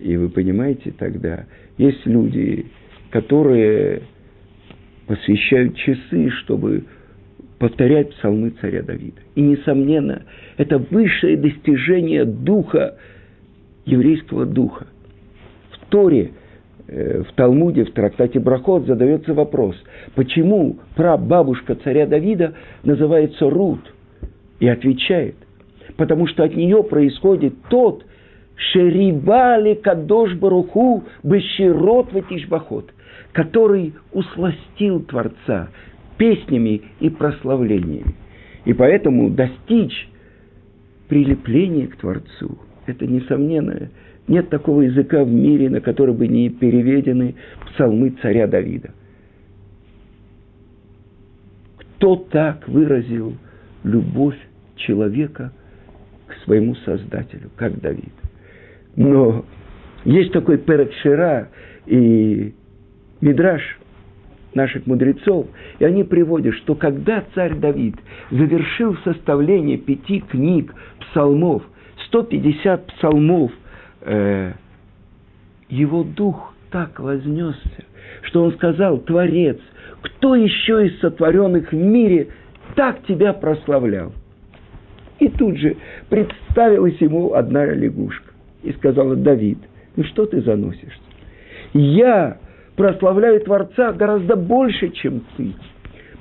И 0.00 0.16
вы 0.16 0.28
понимаете 0.28 0.92
тогда, 0.96 1.46
есть 1.76 2.04
люди, 2.06 2.66
которые 3.10 4.02
посвящают 5.08 5.74
часы, 5.74 6.30
чтобы 6.42 6.84
повторять 7.58 8.14
псалмы 8.14 8.50
царя 8.60 8.82
Давида. 8.82 9.20
И, 9.34 9.40
несомненно, 9.40 10.22
это 10.58 10.78
высшее 10.78 11.36
достижение 11.36 12.24
духа, 12.24 12.96
еврейского 13.84 14.44
духа. 14.46 14.86
В 15.72 15.90
Торе, 15.90 16.32
э, 16.86 17.22
в 17.22 17.32
Талмуде, 17.32 17.84
в 17.84 17.92
трактате 17.92 18.38
Брахот 18.38 18.86
задается 18.86 19.34
вопрос, 19.34 19.74
почему 20.14 20.78
прабабушка 20.94 21.74
царя 21.74 22.06
Давида 22.06 22.54
называется 22.84 23.48
Рут? 23.50 23.80
И 24.60 24.68
отвечает, 24.68 25.36
потому 25.96 26.26
что 26.26 26.44
от 26.44 26.54
нее 26.54 26.82
происходит 26.84 27.54
тот, 27.70 28.04
Шерибали 28.56 29.74
Кадош 29.74 30.34
Баруху 30.34 31.04
Беширот 31.22 32.12
Ватишбахот, 32.12 32.90
который 33.32 33.94
усластил 34.12 35.00
Творца 35.00 35.68
песнями 36.16 36.82
и 37.00 37.10
прославлениями. 37.10 38.14
И 38.64 38.72
поэтому 38.72 39.30
достичь 39.30 40.08
прилепления 41.08 41.86
к 41.86 41.96
Творцу– 41.96 42.58
это 42.86 43.06
несомненно. 43.06 43.90
Нет 44.26 44.50
такого 44.50 44.82
языка 44.82 45.24
в 45.24 45.30
мире, 45.30 45.70
на 45.70 45.80
который 45.80 46.14
бы 46.14 46.26
не 46.26 46.50
переведены 46.50 47.34
псалмы 47.66 48.14
царя 48.20 48.46
Давида. 48.46 48.90
Кто 51.78 52.16
так 52.16 52.68
выразил 52.68 53.34
любовь 53.84 54.38
человека 54.76 55.52
к 56.26 56.34
своему 56.44 56.74
Создателю, 56.76 57.50
как 57.56 57.80
Давид? 57.80 58.12
Но 58.96 59.44
есть 60.04 60.32
такой 60.32 60.58
Перек 60.58 60.92
Шира 61.02 61.48
и 61.86 62.54
Мидраш 63.20 63.62
наших 64.54 64.86
мудрецов, 64.86 65.46
и 65.78 65.84
они 65.84 66.04
приводят, 66.04 66.54
что 66.56 66.74
когда 66.74 67.22
царь 67.34 67.54
Давид 67.54 67.96
завершил 68.30 68.96
составление 69.04 69.76
пяти 69.76 70.20
книг 70.20 70.74
псалмов, 71.00 71.62
150 72.06 72.86
псалмов, 72.86 73.52
э, 74.02 74.52
его 75.68 76.02
дух 76.02 76.54
так 76.70 76.98
вознесся, 76.98 77.84
что 78.22 78.44
он 78.44 78.52
сказал, 78.54 78.98
Творец, 78.98 79.58
кто 80.02 80.34
еще 80.34 80.86
из 80.86 80.98
сотворенных 81.00 81.72
в 81.72 81.76
мире 81.76 82.28
так 82.74 83.04
тебя 83.06 83.32
прославлял? 83.32 84.12
И 85.18 85.28
тут 85.28 85.56
же 85.58 85.76
представилась 86.08 86.96
ему 87.00 87.34
одна 87.34 87.66
лягушка 87.66 88.32
и 88.62 88.72
сказала, 88.72 89.16
Давид, 89.16 89.58
ну 89.96 90.04
что 90.04 90.26
ты 90.26 90.40
заносишься? 90.40 91.00
Я 91.72 92.38
прославляю 92.78 93.40
Творца 93.40 93.92
гораздо 93.92 94.36
больше, 94.36 94.90
чем 94.90 95.24
ты. 95.36 95.52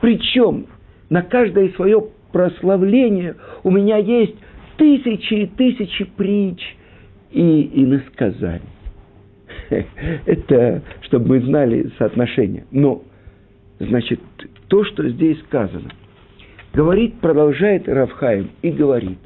Причем 0.01 0.65
на 1.09 1.21
каждое 1.21 1.69
свое 1.69 2.03
прославление 2.33 3.35
у 3.63 3.69
меня 3.71 3.97
есть 3.97 4.35
тысячи 4.75 5.33
и 5.35 5.45
тысячи 5.45 6.03
притч 6.03 6.59
и 7.31 7.83
иносказаний. 7.83 8.61
Это, 10.25 10.81
чтобы 11.01 11.27
мы 11.27 11.41
знали 11.41 11.91
соотношение. 11.99 12.65
Но, 12.71 13.03
значит, 13.79 14.19
то, 14.67 14.83
что 14.83 15.07
здесь 15.09 15.39
сказано, 15.43 15.91
говорит, 16.73 17.19
продолжает 17.19 17.87
Равхаем 17.87 18.49
и 18.63 18.71
говорит, 18.71 19.19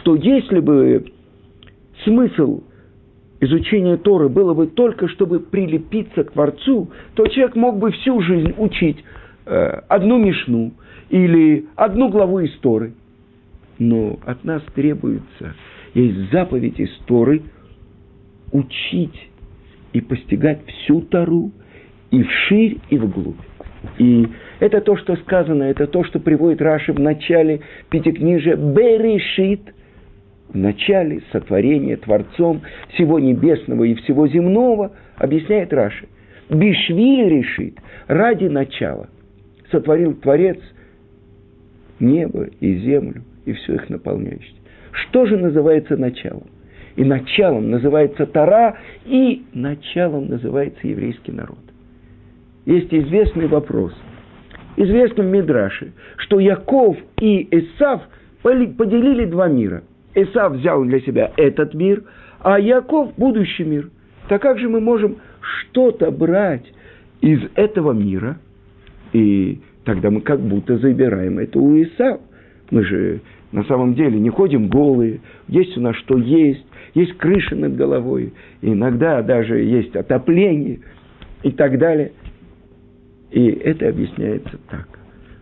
что 0.00 0.16
если 0.16 0.58
бы 0.58 1.12
смысл 2.02 2.64
изучения 3.42 3.96
Торы 3.96 4.28
было 4.28 4.54
бы 4.54 4.68
только, 4.68 5.08
чтобы 5.08 5.40
прилепиться 5.40 6.24
к 6.24 6.32
Творцу, 6.32 6.90
то 7.14 7.26
человек 7.26 7.56
мог 7.56 7.78
бы 7.78 7.90
всю 7.90 8.20
жизнь 8.22 8.54
учить 8.56 9.04
э, 9.46 9.80
одну 9.88 10.18
мишну 10.18 10.72
или 11.10 11.66
одну 11.74 12.08
главу 12.08 12.44
истории. 12.44 12.94
Но 13.78 14.18
от 14.24 14.44
нас 14.44 14.62
требуется, 14.74 15.54
есть 15.92 16.30
заповедь 16.30 16.80
истории, 16.80 17.42
учить 18.52 19.28
и 19.92 20.00
постигать 20.00 20.64
всю 20.66 21.00
Тору 21.00 21.50
и 22.12 22.22
вширь, 22.22 22.78
и 22.90 22.98
вглубь. 22.98 23.40
И 23.98 24.28
это 24.60 24.80
то, 24.80 24.96
что 24.96 25.16
сказано, 25.16 25.64
это 25.64 25.88
то, 25.88 26.04
что 26.04 26.20
приводит 26.20 26.62
Раши 26.62 26.92
в 26.92 27.00
начале 27.00 27.62
Пятикнижия 27.90 28.54
«Берешит», 28.54 29.74
в 30.52 30.56
начале 30.56 31.22
сотворения 31.32 31.96
Творцом 31.96 32.62
всего 32.90 33.18
небесного 33.18 33.84
и 33.84 33.94
всего 33.94 34.28
земного, 34.28 34.92
объясняет 35.16 35.72
Раши. 35.72 36.06
Бишвиль 36.50 37.28
решит 37.28 37.78
ради 38.06 38.46
начала. 38.46 39.08
Сотворил 39.70 40.14
Творец 40.14 40.58
небо 42.00 42.48
и 42.60 42.76
землю 42.80 43.22
и 43.46 43.52
все 43.52 43.76
их 43.76 43.88
наполняющее. 43.88 44.56
Что 44.92 45.24
же 45.24 45.38
называется 45.38 45.96
началом? 45.96 46.48
И 46.96 47.04
началом 47.04 47.70
называется 47.70 48.26
Тара, 48.26 48.76
и 49.06 49.44
началом 49.54 50.28
называется 50.28 50.86
еврейский 50.86 51.32
народ. 51.32 51.58
Есть 52.66 52.92
известный 52.92 53.46
вопрос. 53.46 53.94
Известно 54.76 55.24
в 55.24 55.26
Мидраше, 55.26 55.92
что 56.18 56.38
Яков 56.38 56.98
и 57.18 57.48
Исав 57.50 58.02
поделили 58.42 59.24
два 59.24 59.48
мира– 59.48 59.84
Исав 60.14 60.54
взял 60.54 60.84
для 60.84 61.00
себя 61.00 61.32
этот 61.36 61.74
мир, 61.74 62.04
а 62.40 62.58
Яков– 62.58 63.14
будущий 63.16 63.64
мир. 63.64 63.90
Так 64.28 64.42
как 64.42 64.58
же 64.58 64.68
мы 64.68 64.80
можем 64.80 65.16
что-то 65.40 66.10
брать 66.10 66.64
из 67.20 67.40
этого 67.54 67.92
мира, 67.92 68.38
и 69.12 69.60
тогда 69.84 70.10
мы 70.10 70.20
как 70.20 70.40
будто 70.40 70.78
забираем 70.78 71.38
это 71.38 71.58
у 71.58 71.80
Исава. 71.82 72.20
Мы 72.70 72.84
же 72.84 73.20
на 73.52 73.64
самом 73.64 73.94
деле 73.94 74.18
не 74.18 74.30
ходим 74.30 74.68
голые, 74.68 75.20
есть 75.48 75.76
у 75.76 75.80
нас 75.80 75.96
что 75.96 76.18
есть, 76.18 76.64
есть 76.94 77.16
крыша 77.18 77.54
над 77.54 77.76
головой, 77.76 78.32
иногда 78.60 79.22
даже 79.22 79.58
есть 79.60 79.94
отопление 79.96 80.80
и 81.42 81.50
так 81.50 81.78
далее. 81.78 82.12
И 83.30 83.46
это 83.46 83.88
объясняется 83.88 84.58
так, 84.68 84.88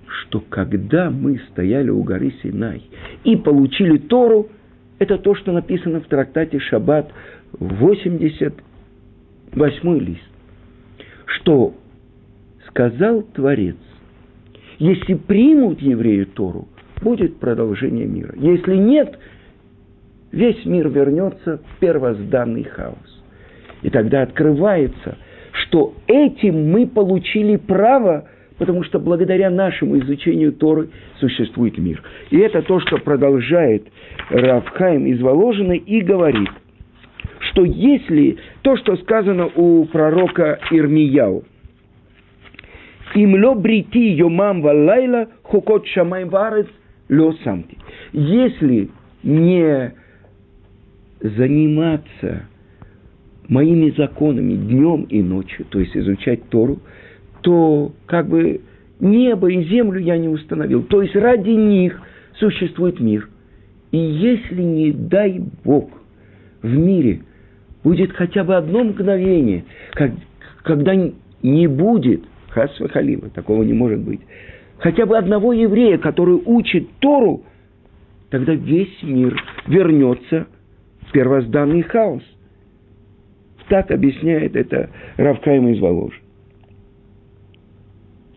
что 0.06 0.40
когда 0.48 1.10
мы 1.10 1.40
стояли 1.50 1.90
у 1.90 2.02
горы 2.02 2.32
Синай 2.42 2.82
и 3.24 3.36
получили 3.36 3.98
Тору– 3.98 4.48
это 5.00 5.18
то, 5.18 5.34
что 5.34 5.50
написано 5.50 6.00
в 6.00 6.06
трактате 6.06 6.60
Шаббат, 6.60 7.10
88 7.58 9.98
лист. 9.98 10.20
Что 11.24 11.74
сказал 12.68 13.22
Творец, 13.22 13.74
если 14.78 15.14
примут 15.14 15.80
евреи 15.80 16.22
Тору, 16.24 16.68
будет 17.02 17.40
продолжение 17.40 18.06
мира. 18.06 18.34
Если 18.36 18.76
нет, 18.76 19.18
весь 20.32 20.66
мир 20.66 20.90
вернется 20.90 21.58
в 21.58 21.78
первозданный 21.80 22.64
хаос. 22.64 23.22
И 23.82 23.88
тогда 23.88 24.20
открывается, 24.22 25.16
что 25.52 25.94
этим 26.06 26.70
мы 26.70 26.86
получили 26.86 27.56
право– 27.56 28.28
потому 28.60 28.84
что 28.84 28.98
благодаря 28.98 29.48
нашему 29.48 29.98
изучению 30.00 30.52
Торы 30.52 30.90
существует 31.18 31.78
мир. 31.78 32.02
И 32.28 32.36
это 32.36 32.60
то, 32.60 32.78
что 32.78 32.98
продолжает 32.98 33.88
Равхайм 34.28 35.06
из 35.06 35.18
Воложины 35.22 35.78
и 35.78 36.02
говорит, 36.02 36.50
что 37.40 37.64
если 37.64 38.36
то, 38.60 38.76
что 38.76 38.96
сказано 38.98 39.46
у 39.56 39.86
пророка 39.86 40.60
Ирмияу, 40.70 41.44
«Имло 43.14 43.54
брити 43.54 44.14
йомам 44.14 44.60
валайла 44.60 45.28
хукот 45.42 45.86
шамай 45.86 46.26
варец 46.26 46.68
ло 47.08 47.32
самти». 47.42 47.78
Если 48.12 48.90
не 49.22 49.94
заниматься 51.20 52.42
моими 53.48 53.90
законами 53.96 54.52
днем 54.52 55.04
и 55.04 55.22
ночью, 55.22 55.64
то 55.70 55.80
есть 55.80 55.96
изучать 55.96 56.46
Тору, 56.50 56.78
то 57.42 57.92
как 58.06 58.28
бы 58.28 58.60
небо 59.00 59.50
и 59.50 59.64
землю 59.64 60.00
я 60.00 60.18
не 60.18 60.28
установил. 60.28 60.82
То 60.84 61.02
есть 61.02 61.14
ради 61.16 61.50
них 61.50 62.00
существует 62.34 63.00
мир. 63.00 63.28
И 63.90 63.98
если, 63.98 64.62
не 64.62 64.92
дай 64.92 65.42
Бог, 65.64 65.90
в 66.62 66.68
мире 66.68 67.22
будет 67.82 68.12
хотя 68.12 68.44
бы 68.44 68.56
одно 68.56 68.84
мгновение, 68.84 69.64
как, 69.92 70.12
когда 70.62 70.94
не 71.42 71.66
будет, 71.66 72.22
Хасва 72.50 72.88
Халима, 72.88 73.30
такого 73.30 73.62
не 73.62 73.72
может 73.72 74.00
быть, 74.00 74.20
хотя 74.78 75.06
бы 75.06 75.16
одного 75.16 75.52
еврея, 75.52 75.98
который 75.98 76.40
учит 76.44 76.88
Тору, 77.00 77.42
тогда 78.30 78.54
весь 78.54 79.02
мир 79.02 79.40
вернется 79.66 80.46
в 81.08 81.12
первозданный 81.12 81.82
хаос. 81.82 82.22
Так 83.68 83.90
объясняет 83.90 84.56
это 84.56 84.90
Равкаем 85.16 85.68
из 85.68 85.80
Воложи. 85.80 86.18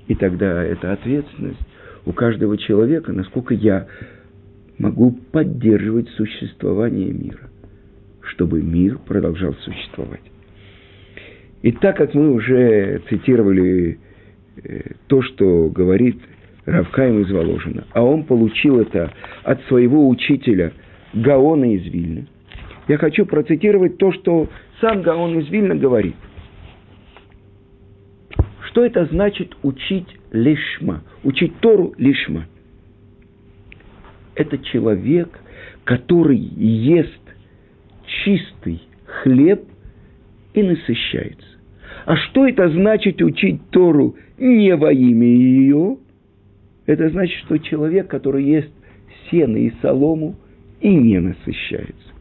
И 0.07 0.15
тогда 0.15 0.63
это 0.63 0.93
ответственность 0.93 1.59
у 2.05 2.11
каждого 2.11 2.57
человека, 2.57 3.11
насколько 3.13 3.53
я 3.53 3.87
могу 4.77 5.11
поддерживать 5.31 6.09
существование 6.09 7.11
мира, 7.11 7.49
чтобы 8.21 8.61
мир 8.61 8.97
продолжал 8.97 9.53
существовать. 9.55 10.21
И 11.61 11.71
так 11.71 11.95
как 11.97 12.13
мы 12.13 12.31
уже 12.31 13.01
цитировали 13.09 13.99
э, 14.61 14.81
то, 15.07 15.21
что 15.21 15.69
говорит 15.69 16.17
Равкаем 16.65 17.21
из 17.21 17.31
Воложина, 17.31 17.85
а 17.93 18.03
он 18.03 18.23
получил 18.23 18.79
это 18.79 19.11
от 19.43 19.61
своего 19.63 20.07
учителя 20.09 20.73
Гаона 21.13 21.75
из 21.75 21.83
Вильны, 21.83 22.27
я 22.87 22.97
хочу 22.97 23.25
процитировать 23.25 23.97
то, 23.97 24.11
что 24.11 24.49
сам 24.81 25.01
Гаон 25.01 25.39
из 25.39 25.49
Вильна 25.49 25.75
говорит. 25.75 26.15
Что 28.73 28.83
это 28.83 29.05
значит 29.05 29.55
учить 29.61 30.07
лишма, 30.31 31.03
учить 31.23 31.59
Тору 31.59 31.93
лишма? 31.99 32.47
Это 34.33 34.57
человек, 34.57 35.29
который 35.83 36.37
ест 36.37 37.21
чистый 38.07 38.81
хлеб 39.05 39.63
и 40.55 40.63
насыщается. 40.63 41.45
А 42.07 42.15
что 42.15 42.47
это 42.47 42.67
значит 42.69 43.21
учить 43.21 43.61
Тору 43.69 44.15
не 44.39 44.75
во 44.75 44.91
имя 44.91 45.27
ее? 45.27 45.99
Это 46.87 47.09
значит, 47.11 47.37
что 47.45 47.59
человек, 47.59 48.07
который 48.07 48.43
ест 48.43 48.71
сено 49.29 49.57
и 49.57 49.71
солому 49.83 50.35
и 50.81 50.89
не 50.89 51.19
насыщается. 51.19 52.11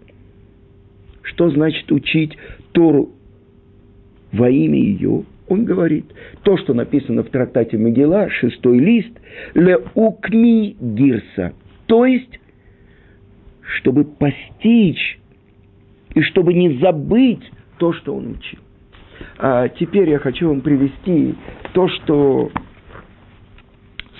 Что 1.22 1.48
значит 1.48 1.90
учить 1.90 2.36
Тору 2.72 3.12
во 4.32 4.50
имя 4.50 4.78
ее? 4.78 5.24
Он 5.52 5.66
говорит, 5.66 6.06
то, 6.44 6.56
что 6.56 6.72
написано 6.72 7.22
в 7.22 7.28
трактате 7.28 7.76
Могила, 7.76 8.30
шестой 8.30 8.78
лист, 8.78 9.12
ле 9.52 9.78
укми 9.94 10.74
гирса, 10.80 11.52
то 11.84 12.06
есть, 12.06 12.40
чтобы 13.60 14.04
постичь 14.04 15.18
и 16.14 16.22
чтобы 16.22 16.54
не 16.54 16.78
забыть 16.78 17.42
то, 17.76 17.92
что 17.92 18.14
он 18.14 18.30
учил. 18.30 18.60
А 19.36 19.68
теперь 19.68 20.08
я 20.08 20.18
хочу 20.18 20.48
вам 20.48 20.62
привести 20.62 21.34
то, 21.74 21.86
что 21.88 22.50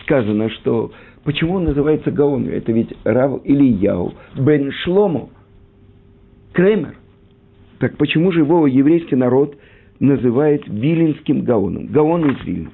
сказано, 0.03 0.51
что 0.51 0.92
почему 1.25 1.55
он 1.55 1.64
называется 1.64 2.11
Гаон? 2.11 2.47
Это 2.47 2.73
ведь 2.73 2.92
Рав 3.05 3.40
Ильяу 3.45 4.12
бен 4.37 4.71
Шлому, 4.85 5.31
Кремер. 6.53 6.97
Так 7.79 7.97
почему 7.97 8.33
же 8.33 8.40
его 8.40 8.66
еврейский 8.66 9.16
народ 9.16 9.57
называет 10.03 10.67
Вилинским 10.67 11.43
Гаоном? 11.43 11.87
Гаон 11.87 12.31
из 12.31 12.45
Вильна. 12.45 12.71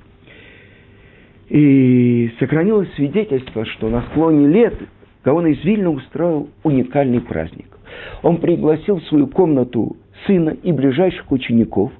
И 1.48 2.30
сохранилось 2.38 2.92
свидетельство, 2.94 3.64
что 3.64 3.88
на 3.88 4.02
склоне 4.02 4.48
лет 4.48 4.74
Гаон 5.24 5.46
из 5.46 5.62
Вильна 5.64 5.90
устроил 5.90 6.48
уникальный 6.62 7.20
праздник. 7.20 7.66
Он 8.22 8.38
пригласил 8.38 8.96
в 8.96 9.04
свою 9.04 9.26
комнату 9.26 9.96
сына 10.26 10.50
и 10.50 10.72
ближайших 10.72 11.30
учеников. 11.30 11.92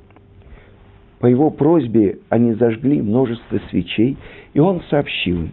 По 1.21 1.27
его 1.27 1.51
просьбе 1.51 2.19
они 2.29 2.55
зажгли 2.55 3.03
множество 3.03 3.61
свечей, 3.71 4.17
и 4.55 4.61
он 4.61 4.83
сообщил 4.89 5.43
им, 5.43 5.51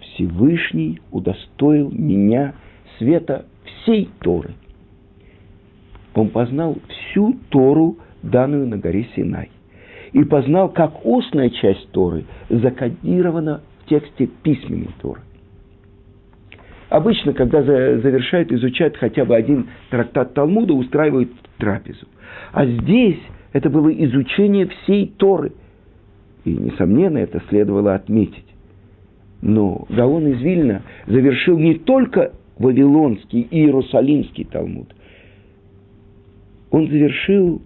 Всевышний 0.00 1.00
удостоил 1.10 1.90
меня 1.90 2.54
света 2.98 3.46
всей 3.64 4.08
Торы. 4.20 4.50
Он 6.14 6.28
познал 6.28 6.76
всю 6.88 7.36
Тору, 7.48 7.96
данную 8.22 8.66
на 8.66 8.78
горе 8.78 9.08
Синай, 9.14 9.50
и 10.12 10.24
познал, 10.24 10.70
как 10.70 11.04
устная 11.04 11.50
часть 11.50 11.90
Торы 11.92 12.24
закодирована 12.48 13.62
в 13.84 13.88
тексте 13.88 14.26
письменной 14.42 14.90
Торы. 15.00 15.20
Обычно, 16.88 17.34
когда 17.34 17.62
завершают 17.62 18.50
изучать 18.50 18.96
хотя 18.96 19.24
бы 19.26 19.36
один 19.36 19.68
трактат 19.90 20.32
Талмуда, 20.32 20.72
устраивают 20.72 21.30
трапезу. 21.58 22.06
А 22.52 22.64
здесь 22.64 23.18
это 23.52 23.68
было 23.68 23.90
изучение 23.90 24.66
всей 24.66 25.12
Торы. 25.18 25.52
И, 26.44 26.50
несомненно, 26.50 27.18
это 27.18 27.42
следовало 27.50 27.94
отметить. 27.94 28.44
Но 29.42 29.84
Гаон 29.90 30.28
из 30.28 30.40
Вильна 30.40 30.82
завершил 31.06 31.58
не 31.58 31.74
только 31.74 32.32
Вавилонский 32.58 33.42
и 33.42 33.58
Иерусалимский 33.64 34.44
Талмуд. 34.44 34.88
Он 36.70 36.88
завершил 36.88 37.62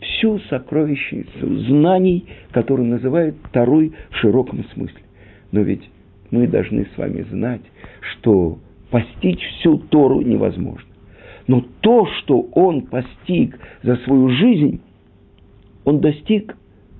всю 0.00 0.38
сокровищницу 0.50 1.58
знаний, 1.68 2.26
которую 2.52 2.88
называют 2.88 3.36
второй 3.44 3.92
в 4.10 4.16
широком 4.16 4.64
смысле. 4.74 5.00
Но 5.52 5.60
ведь 5.60 5.88
мы 6.30 6.46
должны 6.46 6.86
с 6.94 6.98
вами 6.98 7.22
знать, 7.30 7.62
что 8.12 8.58
постичь 8.90 9.42
всю 9.58 9.78
Тору 9.78 10.20
невозможно. 10.20 10.88
Но 11.46 11.64
то, 11.80 12.06
что 12.18 12.40
он 12.52 12.82
постиг 12.82 13.58
за 13.82 13.96
свою 13.96 14.28
жизнь, 14.28 14.80
он 15.84 16.00
достиг 16.00 16.54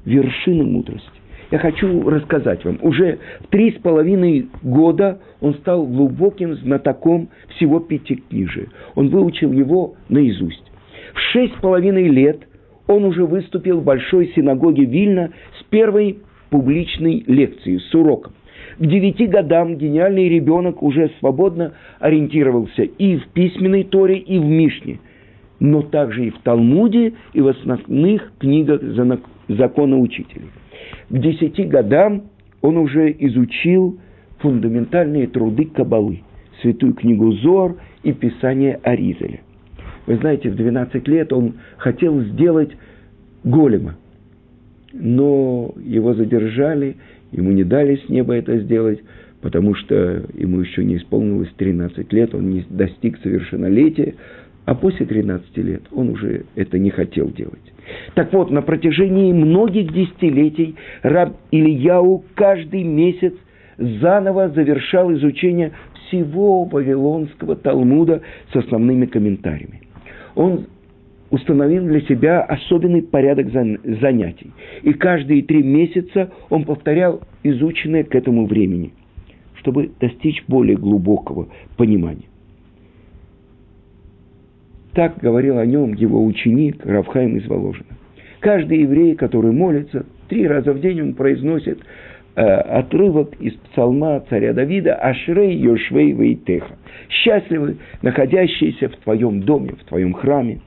вершины 0.04 0.64
мудрости. 0.64 1.11
Я 1.50 1.58
хочу 1.58 2.08
рассказать 2.08 2.64
вам. 2.64 2.78
Уже 2.82 3.18
в 3.40 3.46
три 3.48 3.72
с 3.72 3.80
половиной 3.80 4.48
года 4.62 5.20
он 5.40 5.54
стал 5.54 5.87
глубоким 5.87 6.54
знатоком 6.56 7.28
всего 7.56 7.80
пятикнижия. 7.80 8.68
Он 8.94 9.08
выучил 9.08 9.52
его 9.52 9.94
наизусть. 10.08 10.62
В 11.14 11.20
шесть 11.32 11.54
с 11.56 11.61
половиной 11.61 12.08
лет 12.08 12.47
он 12.88 13.05
уже 13.05 13.24
выступил 13.24 13.81
в 13.81 13.85
Большой 13.85 14.33
синагоге 14.35 14.85
Вильна 14.85 15.31
с 15.61 15.62
первой 15.64 16.18
публичной 16.51 17.22
лекцией, 17.27 17.79
с 17.79 17.94
уроком. 17.94 18.33
К 18.79 18.87
девяти 18.87 19.27
годам 19.27 19.77
гениальный 19.77 20.29
ребенок 20.29 20.83
уже 20.83 21.11
свободно 21.20 21.74
ориентировался 22.01 22.83
и 22.83 23.16
в 23.16 23.29
письменной 23.29 23.85
Торе, 23.85 24.18
и 24.18 24.38
в 24.38 24.44
Мишне, 24.44 24.98
но 25.61 25.83
также 25.83 26.27
и 26.27 26.31
в 26.31 26.38
Талмуде, 26.38 27.14
и 27.35 27.40
в 27.40 27.48
основных 27.48 28.33
книгах 28.38 28.81
закона 29.48 29.98
учителей. 29.98 30.51
К 31.11 31.18
десяти 31.18 31.64
годам 31.64 32.24
он 32.62 32.77
уже 32.79 33.14
изучил 33.18 33.98
фундаментальные 34.38 35.27
труды 35.27 35.66
Кабалы, 35.66 36.22
святую 36.62 36.94
книгу 36.94 37.33
Зор 37.33 37.77
и 38.03 38.12
Писание 38.12 38.81
Аризеля. 38.83 39.40
Вы 40.08 40.16
знаете, 40.16 40.50
в 40.50 40.56
12 40.56 41.06
лет 41.06 41.32
он 41.32 41.54
хотел 41.76 42.20
сделать 42.22 42.70
голема, 43.44 43.94
но 44.92 45.74
его 45.84 46.14
задержали, 46.14 46.96
Ему 47.32 47.52
не 47.52 47.64
дали 47.64 47.96
с 47.96 48.08
неба 48.08 48.34
это 48.34 48.58
сделать, 48.58 49.00
потому 49.42 49.74
что 49.74 50.24
ему 50.34 50.60
еще 50.60 50.84
не 50.84 50.96
исполнилось 50.96 51.50
13 51.56 52.12
лет, 52.12 52.34
он 52.34 52.50
не 52.50 52.64
достиг 52.68 53.18
совершеннолетия, 53.22 54.14
а 54.64 54.74
после 54.74 55.06
13 55.06 55.56
лет 55.58 55.82
он 55.92 56.10
уже 56.10 56.44
это 56.54 56.78
не 56.78 56.90
хотел 56.90 57.30
делать. 57.30 57.72
Так 58.14 58.32
вот, 58.32 58.50
на 58.50 58.62
протяжении 58.62 59.32
многих 59.32 59.92
десятилетий 59.92 60.76
раб 61.02 61.36
Ильяу 61.50 62.24
каждый 62.34 62.82
месяц 62.82 63.34
заново 63.78 64.50
завершал 64.50 65.12
изучение 65.12 65.72
всего 66.06 66.64
Вавилонского 66.64 67.56
Талмуда 67.56 68.22
с 68.52 68.56
основными 68.56 69.06
комментариями. 69.06 69.82
Он 70.38 70.66
установил 71.31 71.85
для 71.85 72.01
себя 72.03 72.42
особенный 72.42 73.03
порядок 73.03 73.51
занятий. 73.51 74.53
И 74.83 74.92
каждые 74.92 75.42
три 75.42 75.64
месяца 75.64 76.31
он 76.48 76.64
повторял 76.64 77.20
изученное 77.42 78.05
к 78.05 78.14
этому 78.14 78.46
времени, 78.46 78.92
чтобы 79.57 79.90
достичь 80.01 80.44
более 80.46 80.77
глубокого 80.77 81.48
понимания. 81.77 82.27
Так 84.94 85.18
говорил 85.18 85.59
о 85.59 85.66
нем 85.66 85.92
его 85.94 86.24
ученик 86.24 86.87
Равхайм 86.87 87.37
из 87.37 87.46
Воложина. 87.48 87.98
Каждый 88.38 88.83
еврей, 88.83 89.16
который 89.16 89.51
молится, 89.51 90.07
три 90.29 90.46
раза 90.46 90.72
в 90.72 90.81
день 90.81 91.03
он 91.03 91.14
произносит 91.14 91.81
отрывок 92.42 93.35
из 93.40 93.55
псалма 93.55 94.20
царя 94.29 94.53
Давида 94.53 94.94
«Ашрей 94.94 95.57
Йошвей 95.57 96.12
Вейтеха» 96.12 96.77
«Счастливы, 97.09 97.79
находящиеся 98.03 98.88
в 98.88 98.96
твоем 98.96 99.42
доме, 99.42 99.74
в 99.81 99.85
твоем 99.85 100.14
храме». 100.14 100.61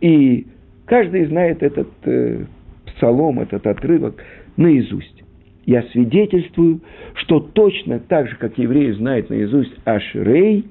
И 0.00 0.46
каждый 0.86 1.26
знает 1.26 1.62
этот 1.62 1.88
э, 2.04 2.44
псалом, 2.86 3.40
этот 3.40 3.66
отрывок 3.66 4.22
наизусть. 4.56 5.24
Я 5.66 5.82
свидетельствую, 5.92 6.80
что 7.14 7.40
точно 7.40 7.98
так 7.98 8.28
же, 8.28 8.36
как 8.36 8.56
евреи 8.56 8.92
знают 8.92 9.28
наизусть 9.28 9.74
Ашрей, 9.84 10.64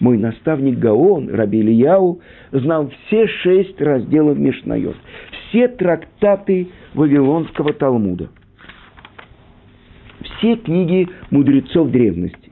мой 0.00 0.18
наставник 0.18 0.78
Гаон, 0.78 1.28
Раби 1.28 1.60
Ильяу, 1.60 2.20
знал 2.52 2.90
все 3.06 3.26
шесть 3.26 3.80
разделов 3.80 4.38
Мишнайот, 4.38 4.96
все 5.48 5.68
трактаты 5.68 6.68
Вавилонского 6.94 7.72
Талмуда, 7.72 8.28
все 10.44 10.56
книги 10.56 11.08
мудрецов 11.30 11.90
древности, 11.90 12.50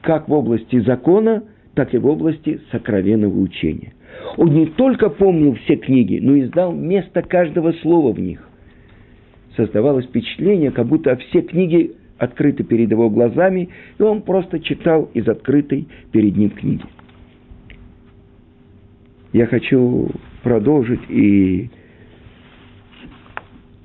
как 0.00 0.28
в 0.28 0.32
области 0.32 0.78
закона, 0.80 1.42
так 1.74 1.92
и 1.92 1.98
в 1.98 2.06
области 2.06 2.60
сокровенного 2.70 3.36
учения. 3.36 3.94
Он 4.36 4.54
не 4.54 4.66
только 4.66 5.10
помнил 5.10 5.54
все 5.64 5.76
книги, 5.76 6.20
но 6.22 6.36
и 6.36 6.44
знал 6.44 6.72
место 6.72 7.22
каждого 7.22 7.72
слова 7.82 8.12
в 8.12 8.20
них. 8.20 8.48
Создавалось 9.56 10.06
впечатление, 10.06 10.70
как 10.70 10.86
будто 10.86 11.16
все 11.16 11.42
книги 11.42 11.92
открыты 12.16 12.62
перед 12.62 12.90
его 12.90 13.10
глазами, 13.10 13.70
и 13.98 14.02
он 14.02 14.22
просто 14.22 14.60
читал 14.60 15.10
из 15.12 15.26
открытой 15.28 15.88
перед 16.12 16.36
ним 16.36 16.50
книги. 16.50 16.84
Я 19.32 19.46
хочу 19.46 20.10
продолжить 20.42 21.00
и 21.08 21.70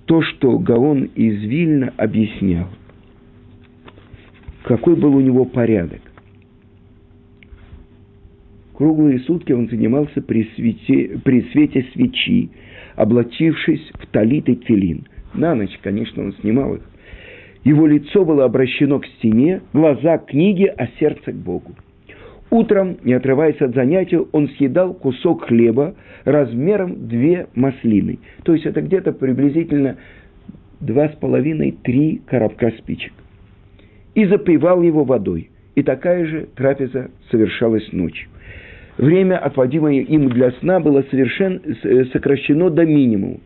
то, 0.06 0.22
что 0.22 0.60
Гаон 0.60 1.06
из 1.16 1.42
Вильна 1.42 1.92
объяснял, 1.98 2.68
какой 4.64 4.96
был 4.96 5.16
у 5.16 5.22
него 5.22 5.46
порядок. 5.46 6.02
Круглые 8.74 9.20
сутки 9.20 9.52
он 9.52 9.70
занимался 9.70 10.22
при 10.22 10.50
свете, 10.56 11.20
при 11.24 11.42
свете 11.52 11.86
свечи, 11.94 12.50
облачившись 12.96 13.92
в 13.94 14.08
талит 14.08 14.50
и. 14.50 15.04
На 15.34 15.56
ночь, 15.56 15.78
конечно, 15.82 16.24
он 16.24 16.34
снимал 16.42 16.76
их. 16.76 16.82
Его 17.64 17.86
лицо 17.86 18.26
было 18.26 18.46
обращено 18.46 19.00
к 19.00 19.06
стене, 19.06 19.62
глаза 19.72 20.18
к 20.18 20.28
книге, 20.28 20.74
а 20.78 20.88
сердце 21.00 21.32
к 21.32 21.36
Богу. 21.36 21.76
Утром, 22.50 22.98
не 23.04 23.14
отрываясь 23.14 23.62
от 23.62 23.76
занятия, 23.76 24.20
он 24.32 24.50
съедал 24.50 24.94
кусок 24.94 25.46
хлеба 25.46 25.96
размером 26.26 27.08
две 27.08 27.48
маслины. 27.56 28.20
То 28.44 28.54
есть 28.54 28.66
это 28.66 28.82
где-то 28.82 29.14
приблизительно 29.14 29.98
два 30.80 31.10
с 31.10 31.16
половиной, 31.16 31.78
три 31.84 32.22
коробка 32.26 32.72
спичек. 32.80 33.14
И 34.16 34.26
запивал 34.26 34.82
его 34.82 35.04
водой. 35.04 35.50
И 35.76 35.84
такая 35.84 36.26
же 36.26 36.48
трапеза 36.56 37.12
совершалась 37.30 37.92
ночью. 37.92 38.30
Время, 38.98 39.38
отводимое 39.38 40.02
им 40.02 40.30
для 40.30 40.52
сна, 40.54 40.80
было 40.80 41.04
совершенно 41.10 41.62
сокращено 42.12 42.70
до 42.70 42.86
минимума. 42.86 43.38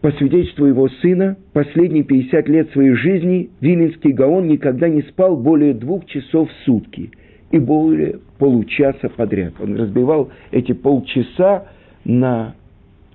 По 0.00 0.10
свидетельству 0.12 0.66
его 0.66 0.88
сына, 0.88 1.36
последние 1.52 2.04
50 2.04 2.48
лет 2.48 2.70
своей 2.72 2.92
жизни 2.94 3.50
Виленский 3.60 4.12
Гаон 4.12 4.48
никогда 4.48 4.88
не 4.88 5.02
спал 5.02 5.36
более 5.36 5.72
двух 5.74 6.06
часов 6.06 6.50
в 6.50 6.64
сутки– 6.64 7.10
и 7.54 7.58
более 7.60 8.18
получаса 8.38 9.08
подряд. 9.08 9.54
Он 9.60 9.76
разбивал 9.76 10.30
эти 10.50 10.72
полчаса 10.72 11.68
на 12.04 12.56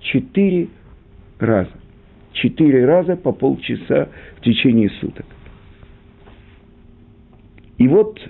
четыре 0.00 0.68
раза. 1.38 1.70
Четыре 2.32 2.86
раза 2.86 3.16
по 3.16 3.32
полчаса 3.32 4.08
в 4.38 4.40
течение 4.40 4.88
суток. 5.00 5.26
И 7.80 7.88
вот 7.88 8.20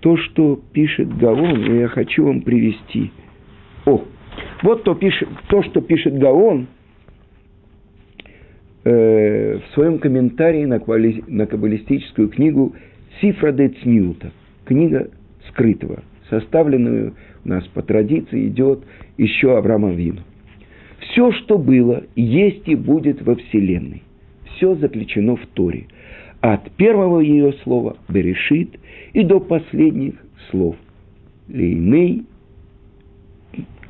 то, 0.00 0.18
что 0.18 0.60
пишет 0.72 1.16
Гаон, 1.16 1.78
я 1.80 1.88
хочу 1.88 2.26
вам 2.26 2.42
привести. 2.42 3.10
О, 3.86 4.04
вот 4.62 4.84
то, 4.84 4.94
пишет, 4.94 5.28
то 5.48 5.62
что 5.62 5.80
пишет 5.80 6.18
Гаон 6.18 6.66
э, 8.84 9.58
в 9.58 9.74
своем 9.74 9.98
комментарии 9.98 10.66
на, 10.66 10.78
квали, 10.78 11.24
на 11.26 11.46
каббалистическую 11.46 12.28
книгу 12.28 12.74
Сифра 13.20 13.50
де 13.50 13.70
Цнюта– 13.70 14.30
книга 14.66 15.08
скрытого, 15.48 16.02
составленную 16.28 17.14
у 17.46 17.48
нас 17.48 17.64
по 17.68 17.80
традиции 17.80 18.48
идет 18.48 18.84
еще 19.16 19.56
Авраамом 19.56 19.94
Вину. 19.94 20.20
Все, 20.98 21.32
что 21.32 21.56
было, 21.56 22.04
есть 22.14 22.68
и 22.68 22.74
будет 22.74 23.22
во 23.22 23.36
Вселенной. 23.36 24.02
Все 24.56 24.74
заключено 24.74 25.36
в 25.36 25.46
Торе. 25.54 25.86
От 26.46 26.70
первого 26.76 27.18
ее 27.18 27.54
слова 27.64 27.96
«берешит» 28.08 28.78
и 29.12 29.24
до 29.24 29.40
последних 29.40 30.14
слов 30.48 30.76
«лейней», 31.48 32.22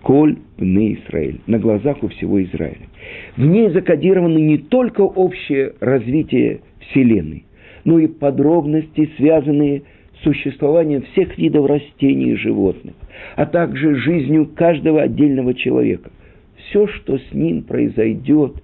«коль 0.01 0.39
бне 0.57 0.95
Израиль» 0.95 1.43
на 1.47 1.59
глазах 1.59 2.03
у 2.03 2.09
всего 2.09 2.43
Израиля. 2.45 2.89
В 3.37 3.45
ней 3.45 3.69
закодировано 3.69 4.39
не 4.39 4.57
только 4.57 5.03
общее 5.03 5.75
развитие 5.81 6.61
Вселенной, 6.81 7.45
но 7.85 7.99
и 7.99 8.07
подробности, 8.07 9.11
связанные 9.19 9.83
с 10.19 10.25
существованием 10.25 11.03
всех 11.13 11.37
видов 11.37 11.67
растений 11.67 12.31
и 12.31 12.37
животных, 12.37 12.95
а 13.35 13.45
также 13.45 13.97
жизнью 13.97 14.49
каждого 14.57 15.03
отдельного 15.03 15.53
человека. 15.53 16.11
Все, 16.57 16.87
что 16.87 17.19
с 17.19 17.35
ним 17.35 17.65
произойдет 17.65 18.55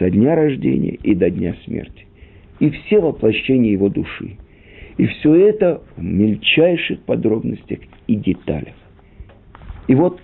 со 0.00 0.10
дня 0.10 0.34
рождения 0.34 0.98
и 1.00 1.14
до 1.14 1.30
дня 1.30 1.54
смерти. 1.64 2.07
И 2.60 2.70
все 2.70 3.00
воплощения 3.00 3.72
его 3.72 3.88
души. 3.88 4.36
И 4.96 5.06
все 5.06 5.34
это 5.34 5.82
в 5.96 6.02
мельчайших 6.02 7.00
подробностях 7.02 7.78
и 8.06 8.16
деталях. 8.16 8.74
И 9.86 9.94
вот 9.94 10.20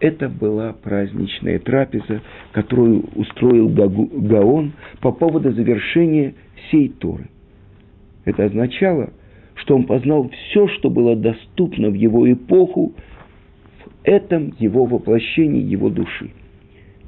Это 0.00 0.28
была 0.28 0.72
праздничная 0.72 1.58
трапеза, 1.58 2.22
которую 2.52 3.04
устроил 3.16 3.68
Гаон 3.68 4.72
по 5.00 5.10
поводу 5.10 5.50
завершения 5.52 6.34
всей 6.54 6.88
Торы. 6.88 7.28
Это 8.24 8.44
означало, 8.44 9.10
что 9.54 9.74
он 9.74 9.84
познал 9.84 10.30
все, 10.30 10.68
что 10.68 10.88
было 10.88 11.16
доступно 11.16 11.90
в 11.90 11.94
его 11.94 12.30
эпоху, 12.30 12.94
в 13.84 13.90
этом 14.04 14.54
его 14.60 14.84
воплощении 14.84 15.62
его 15.62 15.90
души. 15.90 16.30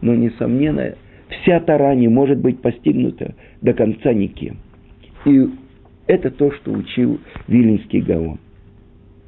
Но, 0.00 0.14
несомненно, 0.16 0.96
вся 1.30 1.60
Тора 1.60 1.94
не 1.94 2.08
может 2.08 2.38
быть 2.38 2.60
постигнута 2.60 3.34
до 3.62 3.72
конца 3.72 4.12
никем. 4.12 4.58
И 5.24 5.48
это 6.06 6.30
то, 6.30 6.50
что 6.52 6.72
учил 6.72 7.20
Вилинский 7.46 8.00
Гаон. 8.00 8.38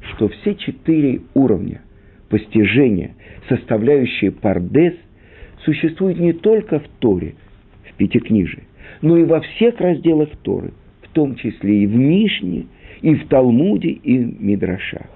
Что 0.01 0.29
все 0.29 0.55
четыре 0.57 1.21
уровня 1.35 1.83
постижения, 2.29 3.15
составляющие 3.49 4.33
пардес, 4.33 4.95
существуют 5.65 6.19
не 6.19 6.33
только 6.33 6.81
в 6.81 6.89
Торе, 6.99 7.35
в 7.89 7.95
Пятикнижии, 7.95 8.65
но 9.01 9.17
и 9.17 9.25
во 9.25 9.41
всех 9.41 9.81
разделах 9.81 10.31
Торы, 10.43 10.73
в 11.03 11.09
том 11.13 11.37
числе 11.37 11.83
и 11.83 11.87
в 11.87 11.95
Мишне, 11.95 12.67
и 13.01 13.15
в 13.15 13.29
Талмуде, 13.29 13.91
и 13.91 14.19
в 14.19 14.43
Мидрашах. 14.43 15.07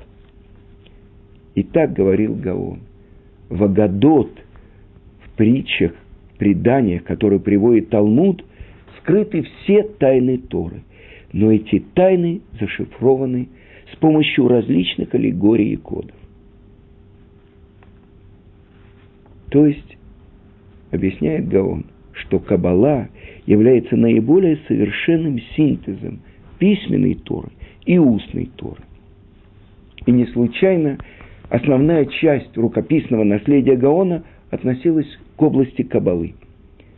И 1.55 1.63
так 1.63 1.95
говорил 1.95 2.35
Гаон. 2.35 2.81
Вагадот 3.49 4.31
в 5.25 5.37
притчах, 5.37 5.93
преданиях, 6.39 7.05
которые 7.05 7.41
приводит 7.41 7.91
Талмуд, 7.91 8.45
скрыты 8.99 9.43
все 9.43 9.83
тайны 9.83 10.39
Торы. 10.39 10.83
Но 11.33 11.53
эти 11.53 11.81
тайны 11.95 12.41
зашифрованы 12.59 13.49
с 13.93 13.97
помощью 13.97 14.49
различных 14.49 15.15
аллегорий 15.15 15.73
и 15.73 15.77
кодов. 15.77 16.17
То 19.51 19.67
есть, 19.67 19.97
объясняет 20.91 21.49
Гаон, 21.49 21.87
что 22.13 22.39
Каббала 22.39 23.09
является 23.47 23.97
наиболее 23.97 24.59
совершенным 24.67 25.41
синтезом 25.55 26.21
письменной 26.59 27.15
Торы 27.15 27.51
и 27.85 27.99
устной 27.99 28.51
Торы. 28.57 28.83
И 30.07 30.13
не 30.13 30.27
случайно 30.27 30.99
основная 31.49 32.07
часть 32.07 32.57
рукописного 32.57 33.25
наследия 33.25 33.77
Гаона 33.77 34.25
относилась 34.51 35.09
к 35.37 35.43
области 35.43 35.83
Кабалы. 35.83 36.35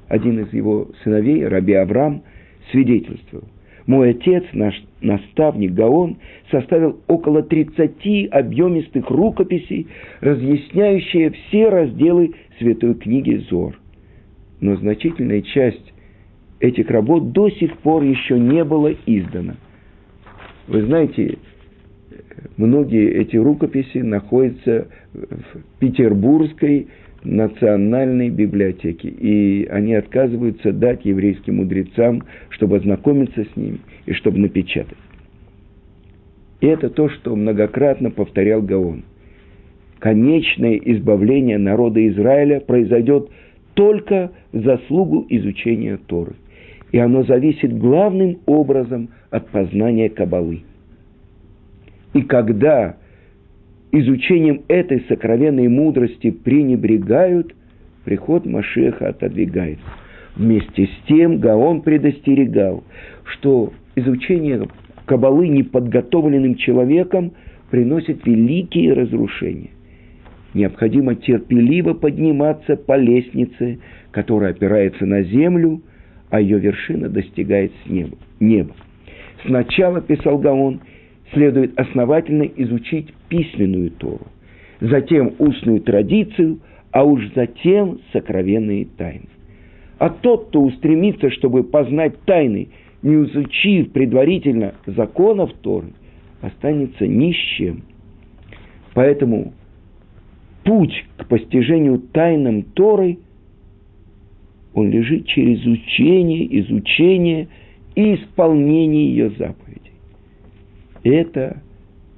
Один 0.09 0.41
из 0.41 0.53
его 0.53 0.89
сыновей, 1.03 1.47
Раби 1.47 1.75
Авраам, 1.75 2.23
свидетельствовал. 2.71 3.45
Мой 3.87 4.11
отец, 4.11 4.45
наш 4.53 4.75
наставник 5.01 5.73
Гаон, 5.73 6.19
составил 6.51 7.01
около 7.07 7.43
30 7.43 8.29
объемистых 8.31 9.09
рукописей, 9.09 9.87
разъясняющие 10.21 11.31
все 11.31 11.71
разделы 11.71 12.35
Святой 12.59 12.95
книги 12.95 13.37
Зор. 13.49 13.79
Но 14.61 14.77
значительная 14.77 15.41
часть 15.41 15.95
этих 16.61 16.91
работ 16.91 17.33
до 17.33 17.49
сих 17.49 17.79
пор 17.79 18.03
еще 18.03 18.39
не 18.39 18.63
было 18.65 18.95
издана. 19.07 19.57
Вы 20.67 20.83
знаете, 20.83 21.39
многие 22.59 23.11
эти 23.11 23.37
рукописи 23.37 23.99
находятся 23.99 24.89
в 25.15 25.79
Петербургской 25.79 26.89
национальной 27.25 28.31
библиотеке, 28.31 29.09
и 29.09 29.67
они 29.67 29.95
отказываются 29.95 30.73
дать 30.73 31.05
еврейским 31.05 31.57
мудрецам, 31.57 32.23
чтобы 32.51 32.77
ознакомиться 32.77 33.45
с 33.45 33.57
ними 33.57 33.81
и 34.07 34.13
чтобы 34.13 34.39
напечатать. 34.39 34.99
И 36.61 36.67
это 36.67 36.91
то, 36.91 37.09
что 37.09 37.37
многократно 37.37 38.11
повторял 38.11 38.63
Гаон. 38.63 39.05
Конечное 39.99 40.77
избавление 40.77 41.59
народа 41.59 42.07
Израиля 42.09 42.61
произойдет 42.61 43.31
только 43.75 44.33
в 44.53 44.63
заслугу 44.63 45.27
изучения 45.29 45.99
Торы– 46.07 46.35
и 46.93 46.99
оно 46.99 47.23
зависит 47.25 47.77
главным 47.77 48.39
образом 48.47 49.11
от 49.31 49.49
познания 49.49 50.09
Кабалы. 50.09 50.63
И 52.15 52.23
когда 52.23 52.97
изучением 53.93 54.63
этой 54.69 55.05
сокровенной 55.09 55.69
мудрости 55.69 56.31
пренебрегают, 56.31 57.55
приход 58.05 58.47
Машеха 58.47 59.09
отодвигается. 59.09 59.85
Вместе 60.37 60.87
с 60.87 61.07
тем 61.09 61.39
Гаон 61.39 61.83
предостерегал, 61.83 62.85
что 63.25 63.73
изучение 63.97 64.69
кабалы 65.05 65.49
неподготовленным 65.49 66.55
человеком 66.57 67.33
приносит 67.71 68.27
великие 68.27 68.93
разрушения. 68.93 69.71
Необходимо 70.55 71.15
терпеливо 71.15 71.95
подниматься 71.95 72.77
по 72.77 72.97
лестнице, 72.97 73.79
которая 74.11 74.53
опирается 74.53 75.07
на 75.07 75.23
землю, 75.23 75.83
а 76.31 76.41
ее 76.41 76.59
вершина 76.59 77.09
достигает 77.09 77.73
неба. 77.87 78.75
Сначала, 79.45 80.01
писал 80.01 80.39
Гаон, 80.39 80.81
следует 81.33 81.79
основательно 81.79 82.45
изучить 82.45 83.13
письменную 83.29 83.91
Тору, 83.91 84.27
затем 84.81 85.35
устную 85.39 85.81
традицию, 85.81 86.61
а 86.91 87.05
уж 87.05 87.23
затем 87.35 88.01
сокровенные 88.13 88.87
тайны. 88.87 89.29
А 89.99 90.11
тот, 90.11 90.49
кто 90.49 90.63
устремится, 90.63 91.31
чтобы 91.31 91.65
познать 91.65 92.21
тайны, 92.23 92.69
не 93.03 93.25
изучив 93.25 93.93
предварительно 93.93 94.75
законов 94.87 95.53
Торы, 95.61 95.89
останется 96.41 97.07
ни 97.07 97.33
с 97.33 97.37
чем. 97.57 97.83
Поэтому 98.95 99.53
путь 100.65 101.05
к 101.17 101.27
постижению 101.27 101.99
тайнам 101.99 102.63
Торы, 102.63 103.19
он 104.75 104.91
лежит 104.91 105.27
через 105.27 105.65
учение, 105.65 106.61
изучение 106.61 107.49
и 107.95 108.15
исполнение 108.15 109.09
ее 109.11 109.31
заповедей. 109.31 109.88
Это 111.03 111.63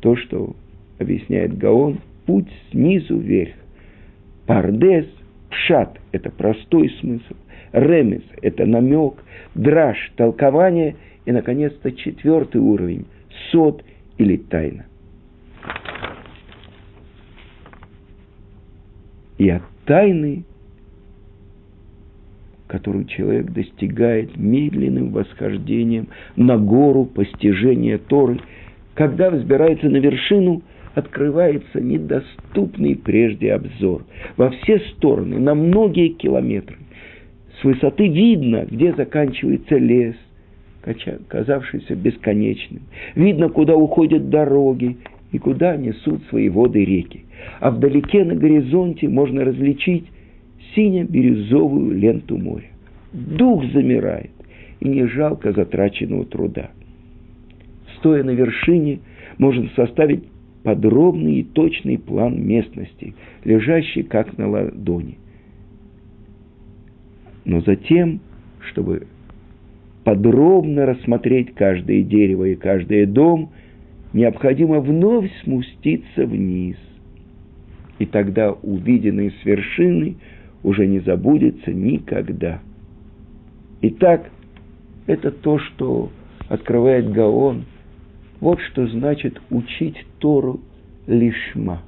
то, 0.01 0.17
что 0.17 0.55
объясняет 0.99 1.57
Гаон, 1.59 2.01
путь 2.27 2.49
снизу 2.71 3.19
вверх. 3.19 3.55
Пардес, 4.47 5.07
пшат– 5.51 5.99
это 6.13 6.31
простой 6.31 6.91
смысл, 7.01 7.35
ремес– 7.73 8.23
это 8.43 8.67
намек, 8.67 9.15
драж– 9.55 9.97
толкование, 10.17 10.97
и, 11.25 11.33
наконец-то, 11.33 11.93
четвертый 11.93 12.61
уровень– 12.61 13.07
сот 13.53 13.85
или 14.19 14.37
тайна. 14.37 14.87
И 19.39 19.49
от 19.49 19.63
тайны, 19.87 20.45
которую 22.67 23.07
человек 23.07 23.51
достигает 23.51 24.37
медленным 24.37 25.11
восхождением 25.11 26.09
на 26.37 26.59
гору 26.59 27.05
постижения 27.05 27.99
Торы, 27.99 28.41
когда 29.01 29.31
взбирается 29.31 29.89
на 29.89 29.97
вершину, 29.97 30.61
открывается 30.95 31.81
недоступный 31.81 32.97
прежде 32.97 33.55
обзор 33.55 34.05
во 34.37 34.51
все 34.51 34.79
стороны, 34.91 35.39
на 35.39 35.55
многие 35.55 36.09
километры. 36.09 36.77
С 37.59 37.65
высоты 37.65 38.09
видно, 38.09 38.67
где 38.71 38.93
заканчивается 38.93 39.79
лес, 39.79 40.17
казавшийся 41.29 41.95
бесконечным. 41.95 42.83
Видно, 43.15 43.49
куда 43.49 43.75
уходят 43.75 44.29
дороги 44.29 44.99
и 45.33 45.39
куда 45.39 45.79
несут 45.79 46.23
свои 46.29 46.51
воды 46.51 46.85
реки. 46.85 47.25
А 47.61 47.71
вдалеке 47.71 48.23
на 48.27 48.35
горизонте 48.35 49.09
можно 49.09 49.47
различить 49.47 50.05
сине-бирюзовую 50.75 51.99
ленту 51.99 52.37
моря. 52.37 52.69
Дух 53.15 53.65
замирает, 53.73 54.33
и 54.81 54.89
не 54.91 55.07
жалко 55.07 55.53
затраченного 55.53 56.27
труда. 56.27 56.69
Стоя 58.01 58.25
на 58.25 58.31
вершине, 58.31 59.01
можно 59.39 59.69
составить 59.77 60.25
подробный 60.63 61.41
и 61.41 61.45
точный 61.45 61.99
план 61.99 62.43
местности, 62.43 63.15
лежащий 63.45 64.03
как 64.03 64.37
на 64.37 64.49
ладони. 64.49 65.19
Но 67.45 67.61
затем, 67.61 68.21
чтобы 68.71 69.07
подробно 70.05 70.87
рассмотреть 70.87 71.55
каждое 71.55 72.03
дерево 72.03 72.45
и 72.45 72.55
каждый 72.55 73.07
дом, 73.07 73.51
необходимо 74.13 74.81
вновь 74.81 75.31
спуститься 75.43 76.27
вниз. 76.27 76.77
И 77.99 78.07
тогда 78.07 78.53
увиденное 78.53 79.31
с 79.31 79.45
вершины 79.45 80.17
уже 80.63 80.87
не 80.87 81.01
забудется 81.01 81.73
никогда. 81.73 82.61
Итак, 83.83 84.31
это 85.07 85.31
то, 85.31 85.59
что 85.59 86.11
открывает 86.49 87.11
Гаон. 87.13 87.65
Вот 88.41 88.59
что 88.61 88.87
значит 88.87 89.41
учить 89.51 89.97
Тору 90.19 90.61
лишма. 91.07 91.83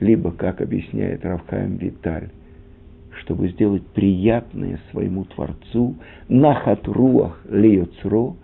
Либо, 0.00 0.32
как 0.32 0.60
объясняет 0.60 1.24
Равхаем 1.24 1.76
Виталь, 1.76 2.30
чтобы 3.20 3.48
сделать 3.48 3.86
приятное 3.88 4.80
своему 4.90 5.24
Творцу, 5.24 5.94
нахат 6.28 6.86
руах 6.86 7.40
леюцро, 7.48 8.36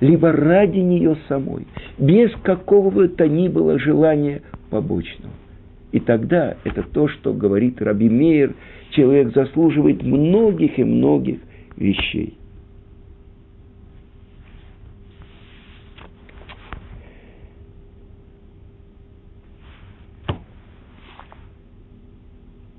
либо 0.00 0.32
ради 0.32 0.78
нее 0.78 1.16
самой, 1.28 1.66
без 1.98 2.32
какого 2.42 2.90
бы 2.90 3.08
то 3.08 3.28
ни 3.28 3.48
было 3.48 3.78
желания 3.78 4.42
побочного. 4.70 5.32
И 5.92 6.00
тогда 6.00 6.56
это 6.64 6.82
то, 6.82 7.06
что 7.06 7.34
говорит 7.34 7.80
Раби 7.80 8.08
Мейер, 8.08 8.54
человек 8.90 9.34
заслуживает 9.34 10.02
многих 10.02 10.78
и 10.78 10.84
многих 10.84 11.38
вещей. 11.76 12.38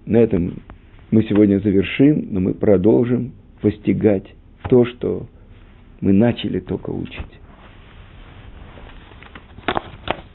На 0.06 0.18
этом 0.18 0.62
мы 1.12 1.24
сегодня 1.24 1.60
завершим, 1.60 2.28
но 2.32 2.40
мы 2.40 2.54
продолжим 2.54 3.34
постигать 3.62 4.26
то, 4.70 4.86
что 4.86 5.28
мы 6.02 6.12
начали 6.12 6.60
только 6.60 6.90
учить. 6.90 7.40